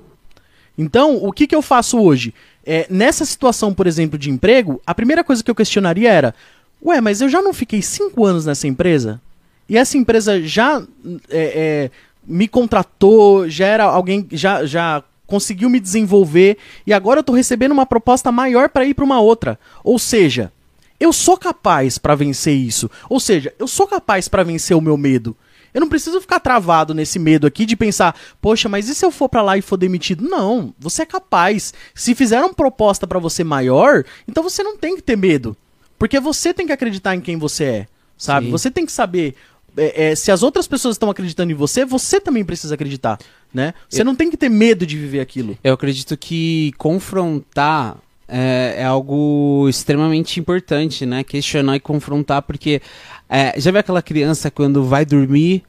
[0.77, 2.33] Então, o que, que eu faço hoje?
[2.65, 6.35] É, nessa situação, por exemplo, de emprego, a primeira coisa que eu questionaria era:
[6.83, 9.19] Ué, mas eu já não fiquei cinco anos nessa empresa?
[9.67, 10.81] E essa empresa já
[11.29, 11.91] é, é,
[12.25, 17.73] me contratou, já era alguém, já, já conseguiu me desenvolver, e agora eu tô recebendo
[17.73, 19.59] uma proposta maior para ir para uma outra.
[19.83, 20.51] Ou seja,
[20.99, 22.89] eu sou capaz para vencer isso.
[23.09, 25.35] Ou seja, eu sou capaz para vencer o meu medo.
[25.73, 29.11] Eu não preciso ficar travado nesse medo aqui de pensar, poxa, mas e se eu
[29.11, 30.27] for pra lá e for demitido?
[30.27, 31.71] Não, você é capaz.
[31.93, 35.55] Se fizeram proposta pra você maior, então você não tem que ter medo.
[35.99, 38.47] Porque você tem que acreditar em quem você é, sabe?
[38.47, 38.51] Sim.
[38.51, 39.35] Você tem que saber.
[39.75, 43.19] é, é, se as outras pessoas estão acreditando em você, você também precisa acreditar,
[43.53, 43.73] né?
[43.89, 45.57] Você não tem que ter medo de viver aquilo.
[45.63, 51.23] Eu acredito que confrontar é, é algo extremamente importante, né?
[51.23, 52.81] Questionar e confrontar, porque
[53.29, 55.63] é, já vê aquela criança quando vai dormir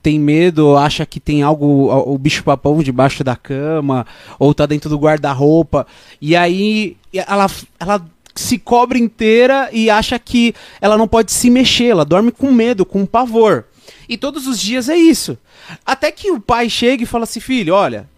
[0.00, 4.06] tem medo, acha que tem algo, o o bicho papão debaixo da cama,
[4.38, 5.86] ou tá dentro do guarda-roupa,
[6.20, 7.46] e aí ela,
[7.78, 12.52] ela se cobre inteira e acha que ela não pode se mexer, ela dorme com
[12.52, 13.64] medo, com pavor.
[14.08, 15.38] E todos os dias é isso.
[15.84, 18.08] Até que o pai chega e fala assim, filho, olha,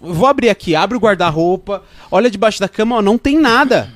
[0.00, 3.92] vou abrir aqui, abre o guarda-roupa, olha debaixo da cama, ó, não tem nada.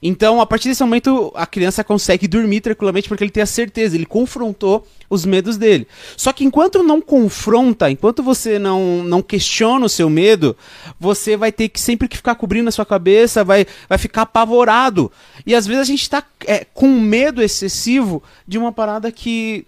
[0.00, 3.96] Então, a partir desse momento, a criança consegue dormir tranquilamente porque ele tem a certeza,
[3.96, 5.88] ele confrontou os medos dele.
[6.16, 10.56] Só que enquanto não confronta, enquanto você não, não questiona o seu medo,
[11.00, 15.10] você vai ter que sempre que ficar cobrindo a sua cabeça, vai, vai ficar apavorado.
[15.44, 19.66] E às vezes a gente tá é, com medo excessivo de uma parada que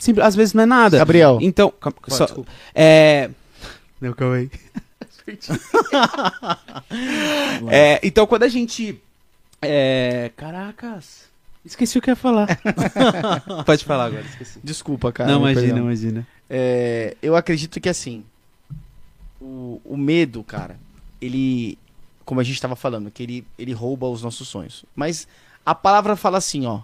[0.00, 0.98] simples, às vezes não é nada.
[0.98, 1.38] Gabriel.
[1.40, 2.50] Então, calma, só- desculpa.
[2.74, 3.30] é,
[4.00, 4.50] Não, calma aí.
[7.70, 9.00] É, então quando a gente.
[9.62, 11.28] É, caracas.
[11.64, 12.48] Esqueci o que eu ia falar.
[13.66, 14.58] Pode falar agora, esqueci.
[14.64, 15.30] Desculpa, cara.
[15.30, 15.84] não, imagina, perdão.
[15.84, 16.26] imagina.
[16.48, 18.24] É, eu acredito que assim,
[19.40, 20.76] o, o medo, cara,
[21.20, 21.78] ele,
[22.24, 24.86] como a gente estava falando, que ele, ele rouba os nossos sonhos.
[24.96, 25.28] Mas
[25.64, 26.80] a palavra fala assim, ó,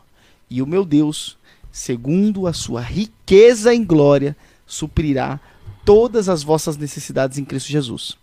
[0.51, 1.39] e o meu Deus
[1.77, 4.35] segundo a sua riqueza em glória,
[4.67, 5.39] suprirá
[5.85, 8.17] todas as vossas necessidades em Cristo Jesus.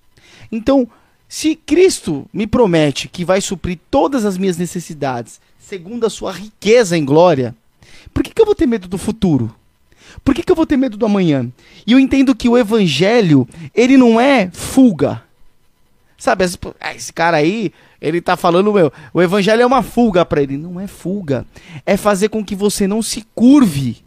[0.52, 0.90] Então,
[1.30, 6.98] se Cristo me promete que vai suprir todas as minhas necessidades, segundo a sua riqueza
[6.98, 7.56] em glória,
[8.12, 9.54] por que, que eu vou ter medo do futuro?
[10.26, 11.48] Por que, que eu vou ter medo do amanhã?
[11.86, 15.22] E eu entendo que o evangelho, ele não é fuga.
[16.24, 16.46] Sabe,
[16.80, 20.56] ah, esse cara aí, ele tá falando, meu, o evangelho é uma fuga para ele.
[20.56, 21.46] Não é fuga.
[21.86, 23.98] É fazer com que você não se curve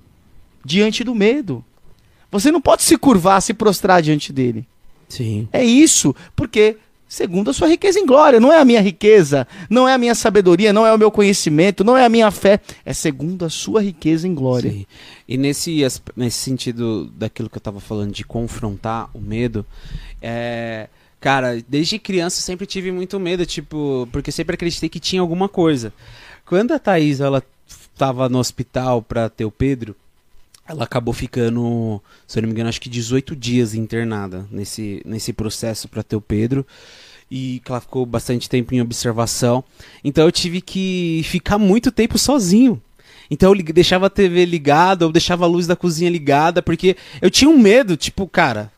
[0.64, 1.62] diante do medo.
[2.30, 4.66] Você não pode se curvar, se prostrar diante dele.
[5.06, 5.46] Sim.
[5.52, 9.86] É isso, porque segundo a sua riqueza em glória, não é a minha riqueza, não
[9.86, 12.94] é a minha sabedoria, não é o meu conhecimento, não é a minha fé, é
[12.94, 14.70] segundo a sua riqueza em glória.
[14.70, 14.86] Sim.
[15.28, 15.82] E nesse,
[16.16, 19.66] nesse sentido daquilo que eu estava falando de confrontar o medo,
[20.22, 20.88] é,
[21.26, 25.48] cara, desde criança eu sempre tive muito medo, tipo, porque sempre acreditei que tinha alguma
[25.48, 25.92] coisa.
[26.44, 27.42] Quando a Thaís, ela
[27.98, 29.96] tava no hospital para ter o Pedro,
[30.68, 35.32] ela acabou ficando, se eu não me engano, acho que 18 dias internada nesse, nesse
[35.32, 36.64] processo para ter o Pedro.
[37.28, 39.64] E ela ficou bastante tempo em observação.
[40.04, 42.80] Então eu tive que ficar muito tempo sozinho.
[43.28, 47.28] Então eu deixava a TV ligada, eu deixava a luz da cozinha ligada, porque eu
[47.28, 48.70] tinha um medo, tipo, cara,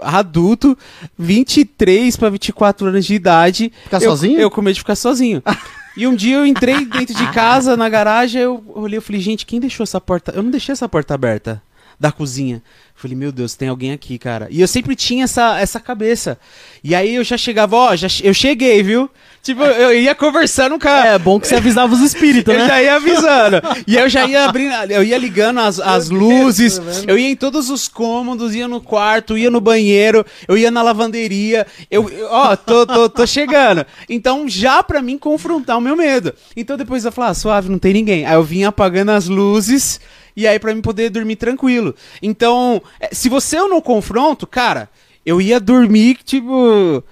[0.00, 0.76] adulto,
[1.18, 3.72] 23 para 24 anos de idade.
[3.84, 4.38] Ficar eu, sozinho?
[4.38, 5.42] Eu com medo de ficar sozinho.
[5.96, 9.46] E um dia eu entrei dentro de casa, na garagem, eu olhei e falei, gente,
[9.46, 10.32] quem deixou essa porta?
[10.32, 11.62] Eu não deixei essa porta aberta
[11.98, 12.62] da cozinha.
[12.96, 14.46] Falei, meu Deus, tem alguém aqui, cara.
[14.50, 16.38] E eu sempre tinha essa, essa cabeça.
[16.82, 19.10] E aí eu já chegava, ó, já, eu cheguei, viu?
[19.42, 21.06] Tipo, eu ia conversando com a...
[21.08, 22.62] É bom que você avisava os espíritos, né?
[22.62, 23.60] Eu já ia avisando.
[23.86, 27.68] e eu já ia abrindo, eu ia ligando as, as luzes, eu ia em todos
[27.68, 31.66] os cômodos, ia no quarto, ia no banheiro, eu ia na lavanderia.
[31.90, 33.84] Eu, ó, tô, tô, tô chegando.
[34.08, 36.32] Então, já pra mim confrontar o meu medo.
[36.56, 38.24] Então depois eu falava, ah, suave, não tem ninguém.
[38.24, 40.00] Aí eu vinha apagando as luzes
[40.36, 41.94] e aí para mim poder dormir tranquilo.
[42.22, 44.88] Então, é, se você eu não confronto, cara,
[45.24, 47.02] eu ia dormir tipo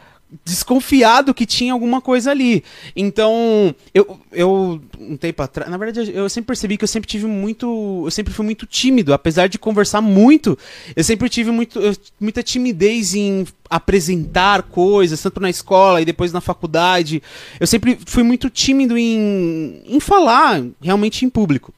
[0.45, 2.65] desconfiado que tinha alguma coisa ali.
[2.97, 7.27] Então, eu, eu um tempo atrás, na verdade, eu sempre percebi que eu sempre tive
[7.27, 10.59] muito, eu sempre fui muito tímido, apesar de conversar muito,
[10.97, 11.79] eu sempre tive muito,
[12.19, 17.23] muita timidez em apresentar coisas, tanto na escola e depois na faculdade.
[17.61, 21.75] Eu sempre fui muito tímido em, em falar realmente em público.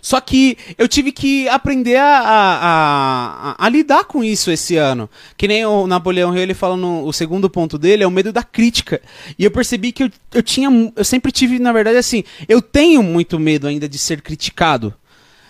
[0.00, 5.08] Só que eu tive que aprender a, a, a, a, lidar com isso esse ano.
[5.36, 8.32] Que nem o Napoleão Hill, ele fala no o segundo ponto dele, é o medo
[8.32, 9.00] da crítica.
[9.38, 10.68] E eu percebi que eu, eu tinha.
[10.94, 14.94] Eu sempre tive, na verdade, assim, eu tenho muito medo ainda de ser criticado.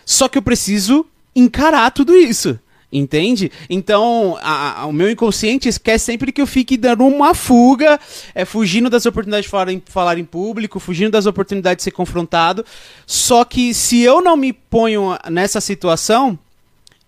[0.05, 2.59] Só que eu preciso encarar tudo isso.
[2.93, 3.51] Entende?
[3.69, 7.99] Então, a, a, o meu inconsciente quer sempre que eu fique dando uma fuga,
[8.33, 11.91] é, fugindo das oportunidades de falar em, falar em público, fugindo das oportunidades de ser
[11.91, 12.65] confrontado.
[13.05, 16.39] Só que se eu não me ponho nessa situação,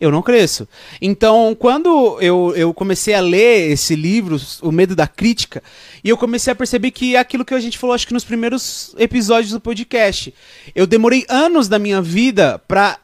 [0.00, 0.68] eu não cresço.
[1.00, 5.62] Então, quando eu, eu comecei a ler esse livro, O Medo da Crítica,
[6.02, 8.24] e eu comecei a perceber que é aquilo que a gente falou, acho que nos
[8.24, 10.32] primeiros episódios do podcast.
[10.74, 12.98] Eu demorei anos da minha vida para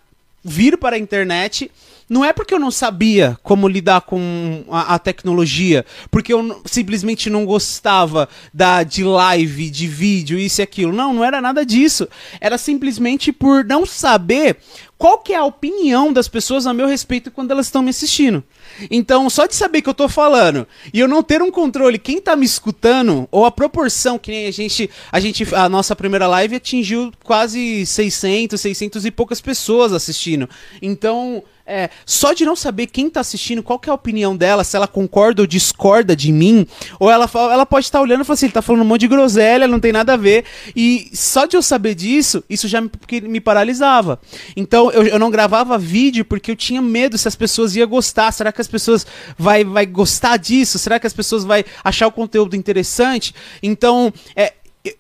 [0.45, 1.71] vir para a internet
[2.15, 7.29] não é porque eu não sabia como lidar com a, a tecnologia, porque eu simplesmente
[7.29, 10.93] não gostava da de live, de vídeo, isso e aquilo.
[10.93, 12.07] Não, não era nada disso.
[12.41, 14.59] Era simplesmente por não saber
[14.97, 18.45] qual que é a opinião das pessoas a meu respeito quando elas estão me assistindo.
[18.89, 22.21] Então, só de saber que eu tô falando e eu não ter um controle, quem
[22.21, 26.29] tá me escutando, ou a proporção que nem a gente, a gente, a nossa primeira
[26.29, 30.49] live atingiu quase 600, 600 e poucas pessoas assistindo.
[30.81, 34.65] Então, é, só de não saber quem tá assistindo, qual que é a opinião dela,
[34.65, 36.67] se ela concorda ou discorda de mim,
[37.01, 39.01] ou ela, ela pode estar tá olhando e falar assim, ele tá falando um monte
[39.01, 40.45] de groselha, não tem nada a ver.
[40.77, 42.91] E só de eu saber disso, isso já me,
[43.23, 44.21] me paralisava.
[44.55, 48.31] Então eu, eu não gravava vídeo porque eu tinha medo se as pessoas iam gostar.
[48.33, 49.07] Será que as pessoas
[49.39, 50.79] vai, vai gostar disso?
[50.79, 53.35] Será que as pessoas vai achar o conteúdo interessante?
[53.63, 54.53] Então, é,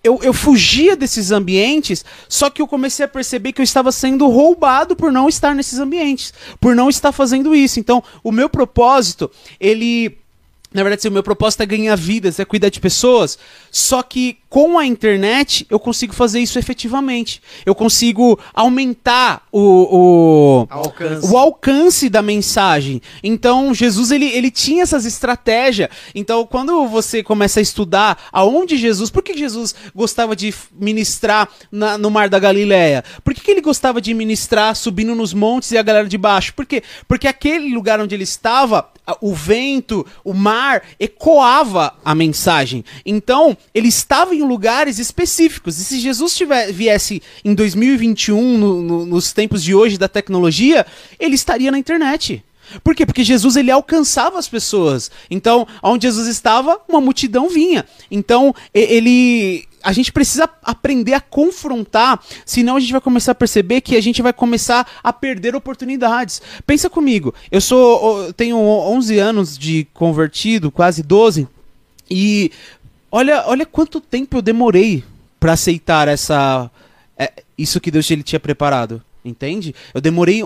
[0.02, 4.26] eu, eu fugia desses ambientes, só que eu comecei a perceber que eu estava sendo
[4.28, 7.78] roubado por não estar nesses ambientes, por não estar fazendo isso.
[7.78, 9.30] Então, o meu propósito,
[9.60, 10.23] ele
[10.74, 13.38] na verdade, o meu propósito é ganhar vidas, é cuidar de pessoas.
[13.70, 17.42] Só que com a internet eu consigo fazer isso efetivamente.
[17.64, 21.32] Eu consigo aumentar o, o, alcance.
[21.32, 23.00] o alcance da mensagem.
[23.22, 25.88] Então, Jesus ele, ele tinha essas estratégias.
[26.14, 29.10] Então, quando você começa a estudar aonde Jesus.
[29.10, 33.04] Por que Jesus gostava de ministrar na, no Mar da Galileia?
[33.22, 36.54] Por que, que ele gostava de ministrar subindo nos montes e a galera de baixo?
[36.54, 36.82] Por quê?
[37.06, 38.88] Porque aquele lugar onde ele estava
[39.20, 42.84] o vento, o mar ecoava a mensagem.
[43.04, 45.78] Então, ele estava em lugares específicos.
[45.78, 50.86] E se Jesus tiver, viesse em 2021, no- no- nos tempos de hoje da tecnologia,
[51.18, 52.42] ele estaria na internet.
[52.82, 53.04] Por quê?
[53.04, 55.10] Porque Jesus ele alcançava as pessoas.
[55.30, 57.84] Então, onde Jesus estava, uma multidão vinha.
[58.10, 63.82] Então, ele a gente precisa aprender a confrontar, senão a gente vai começar a perceber
[63.82, 66.40] que a gente vai começar a perder oportunidades.
[66.66, 71.46] Pensa comigo, eu sou eu tenho 11 anos de convertido, quase 12,
[72.10, 72.50] e
[73.12, 75.04] olha, olha quanto tempo eu demorei
[75.38, 76.70] para aceitar essa
[77.18, 79.74] é, isso que Deus ele tinha preparado, entende?
[79.92, 80.42] Eu demorei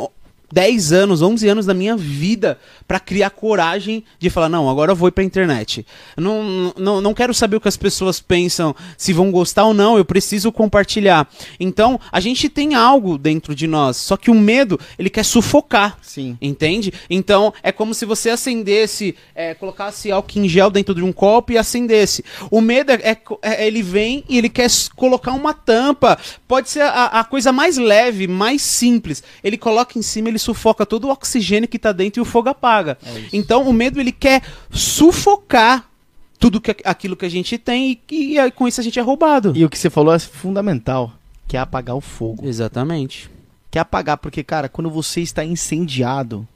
[0.52, 4.96] 10 anos, 11 anos da minha vida para criar coragem de falar, não, agora eu
[4.96, 5.86] vou pra internet.
[6.16, 9.74] Eu Não, não, não quero saber o que as pessoas pensam, se vão gostar ou
[9.74, 11.28] não, eu preciso compartilhar.
[11.60, 15.98] Então, a gente tem algo dentro de nós, só que o medo, ele quer sufocar.
[16.02, 16.36] Sim.
[16.40, 16.92] Entende?
[17.10, 21.52] Então é como se você acendesse, é, colocasse álcool em gel dentro de um copo
[21.52, 22.24] e acendesse.
[22.50, 26.18] O medo é, é- é- ele vem e ele quer colocar uma tampa.
[26.46, 29.22] Pode ser a, a coisa mais leve, mais simples.
[29.44, 32.48] Ele coloca em cima, ele sufoca todo o oxigênio que tá dentro e o fogo
[32.48, 32.98] apaga.
[33.32, 35.88] então o medo ele quer sufocar
[36.38, 39.52] tudo que, aquilo que a gente tem e, e com isso a gente é roubado.
[39.56, 41.12] E o que você falou é fundamental,
[41.46, 42.46] que é apagar o fogo.
[42.46, 43.28] Exatamente.
[43.70, 46.46] Quer apagar, porque, cara, quando você está incendiado,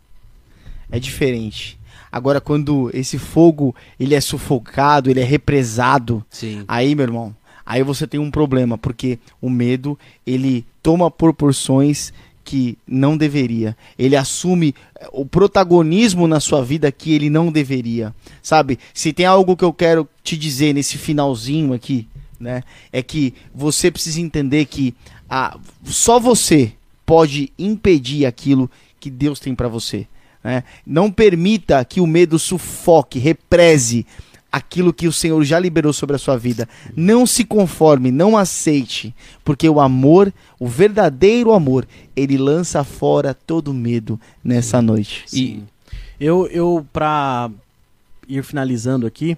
[0.91, 1.79] é diferente.
[2.11, 6.65] Agora, quando esse fogo ele é sufocado, ele é represado, Sim.
[6.69, 12.13] aí, meu irmão, aí você tem um problema, porque o medo ele toma proporções
[12.45, 13.77] que não deveria.
[13.99, 18.15] Ele assume eh, o protagonismo na sua vida que ele não deveria.
[18.43, 18.79] Sabe?
[18.93, 22.63] Se tem algo que eu quero te dizer nesse finalzinho aqui, né,
[22.93, 24.95] é que você precisa entender que
[25.31, 26.73] ah, só você
[27.07, 30.07] pode impedir aquilo que Deus tem para você.
[30.43, 30.65] Né?
[30.85, 34.07] Não permita que o medo sufoque, represe
[34.53, 36.69] aquilo que o Senhor já liberou sobre a sua vida.
[36.95, 43.73] Não se conforme, não aceite, porque o amor, o verdadeiro amor, ele lança fora todo
[43.73, 45.25] medo nessa noite.
[45.33, 45.63] E
[46.21, 47.51] eu, eu para
[48.29, 49.37] ir finalizando aqui,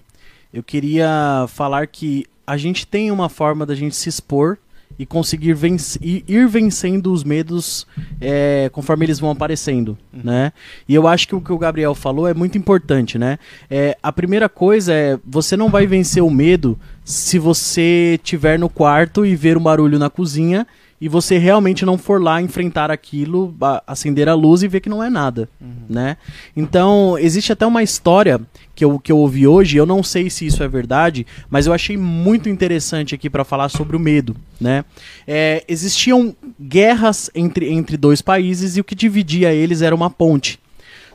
[0.52, 4.58] eu queria falar que a gente tem uma forma da gente se expor
[4.98, 5.56] e conseguir
[6.02, 7.86] ir vencendo os medos
[8.20, 10.52] é, conforme eles vão aparecendo, né?
[10.88, 13.38] E eu acho que o que o Gabriel falou é muito importante, né?
[13.70, 18.68] É, a primeira coisa é você não vai vencer o medo se você tiver no
[18.68, 20.66] quarto e ver um barulho na cozinha
[21.04, 23.54] e você realmente não for lá enfrentar aquilo,
[23.86, 25.50] acender a luz e ver que não é nada,
[25.86, 26.16] né?
[26.56, 28.40] Então, existe até uma história
[28.74, 31.74] que eu, que eu ouvi hoje, eu não sei se isso é verdade, mas eu
[31.74, 34.82] achei muito interessante aqui para falar sobre o medo, né?
[35.28, 40.58] É, existiam guerras entre, entre dois países e o que dividia eles era uma ponte.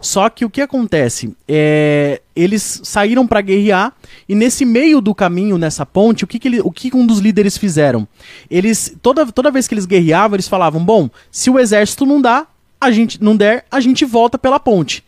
[0.02, 1.36] Só que o que acontece?
[1.48, 3.94] É, eles saíram para guerrear
[4.30, 7.20] e nesse meio do caminho, nessa ponte, o que, que, ele- o que um dos
[7.20, 8.08] líderes fizeram?
[8.50, 12.48] Eles toda, toda vez que eles guerreavam, eles falavam: bom, se o exército não dá,
[12.80, 15.04] a gente não der, a gente volta pela ponte.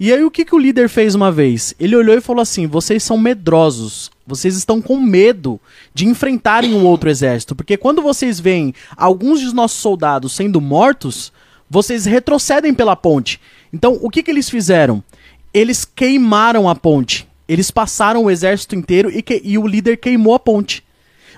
[0.00, 1.72] E aí o que, que o líder fez uma vez?
[1.78, 4.10] Ele olhou e falou assim: vocês são medrosos.
[4.26, 5.60] Vocês estão com medo
[5.94, 7.54] de enfrentarem um outro exército.
[7.54, 11.30] Porque quando vocês veem alguns dos nossos soldados sendo mortos,
[11.70, 13.38] vocês retrocedem pela ponte.
[13.74, 15.02] Então, o que, que eles fizeram?
[15.52, 17.26] Eles queimaram a ponte.
[17.48, 20.84] Eles passaram o exército inteiro e, que- e o líder queimou a ponte.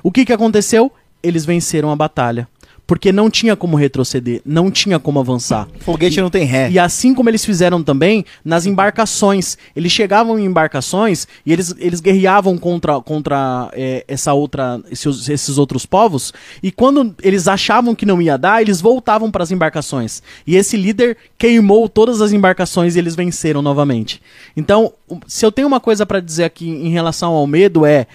[0.02, 0.92] O que, que aconteceu?
[1.22, 2.46] Eles venceram a batalha.
[2.86, 5.66] Porque não tinha como retroceder, não tinha como avançar.
[5.80, 6.70] Foguete não tem ré.
[6.70, 9.58] E assim como eles fizeram também nas embarcações.
[9.74, 15.58] Eles chegavam em embarcações e eles, eles guerreavam contra, contra é, essa outra, esses, esses
[15.58, 16.32] outros povos.
[16.62, 20.22] E quando eles achavam que não ia dar, eles voltavam para as embarcações.
[20.46, 24.22] E esse líder queimou todas as embarcações e eles venceram novamente.
[24.56, 24.92] Então,
[25.26, 28.06] se eu tenho uma coisa para dizer aqui em relação ao medo é: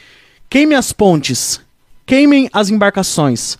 [0.50, 1.60] queime as pontes,
[2.06, 3.60] queimem as embarcações.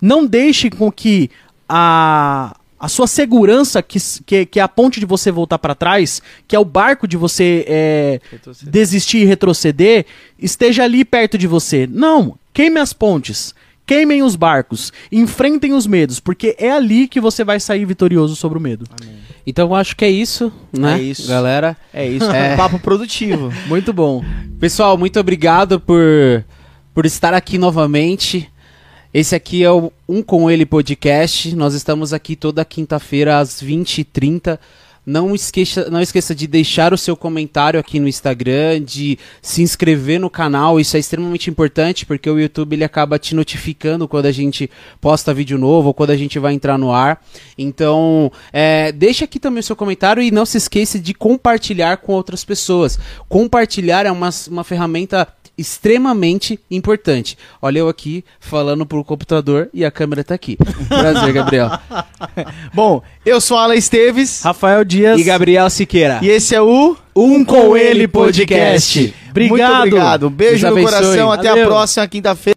[0.00, 1.30] Não deixe com que
[1.68, 6.22] a, a sua segurança, que, que, que é a ponte de você voltar para trás,
[6.46, 8.20] que é o barco de você é,
[8.62, 10.06] desistir e retroceder,
[10.38, 11.88] esteja ali perto de você.
[11.90, 13.54] Não, queime as pontes.
[13.84, 18.58] Queimem os barcos, enfrentem os medos, porque é ali que você vai sair vitorioso sobre
[18.58, 18.84] o medo.
[19.46, 21.26] Então eu acho que é isso, né, É isso.
[21.26, 21.74] galera?
[21.90, 23.50] É isso, é um papo produtivo.
[23.66, 24.22] Muito bom.
[24.60, 26.44] Pessoal, muito obrigado por,
[26.92, 28.50] por estar aqui novamente.
[29.12, 31.56] Esse aqui é o Um Com Ele Podcast.
[31.56, 34.58] Nós estamos aqui toda quinta-feira às 20h30
[35.06, 40.20] Não esqueça, não esqueça de deixar o seu comentário aqui no Instagram, de se inscrever
[40.20, 40.78] no canal.
[40.78, 45.32] Isso é extremamente importante porque o YouTube ele acaba te notificando quando a gente posta
[45.32, 47.24] vídeo novo ou quando a gente vai entrar no ar.
[47.56, 52.12] Então, é, deixa aqui também o seu comentário e não se esqueça de compartilhar com
[52.12, 52.98] outras pessoas.
[53.26, 55.26] Compartilhar é uma, uma ferramenta
[55.58, 57.36] extremamente importante.
[57.60, 60.56] Olha eu aqui falando pro computador e a câmera tá aqui.
[60.88, 61.70] Prazer, Gabriel.
[62.72, 65.20] Bom, eu sou Alan Esteves Rafael Dias.
[65.20, 66.20] E Gabriel Siqueira.
[66.22, 69.14] e esse é o Um com Ele Podcast.
[69.34, 69.76] Muito Obrigado.
[69.86, 70.26] obrigado.
[70.28, 71.30] Um beijo no coração.
[71.30, 71.66] Até a Valeu.
[71.66, 72.56] próxima quinta-feira.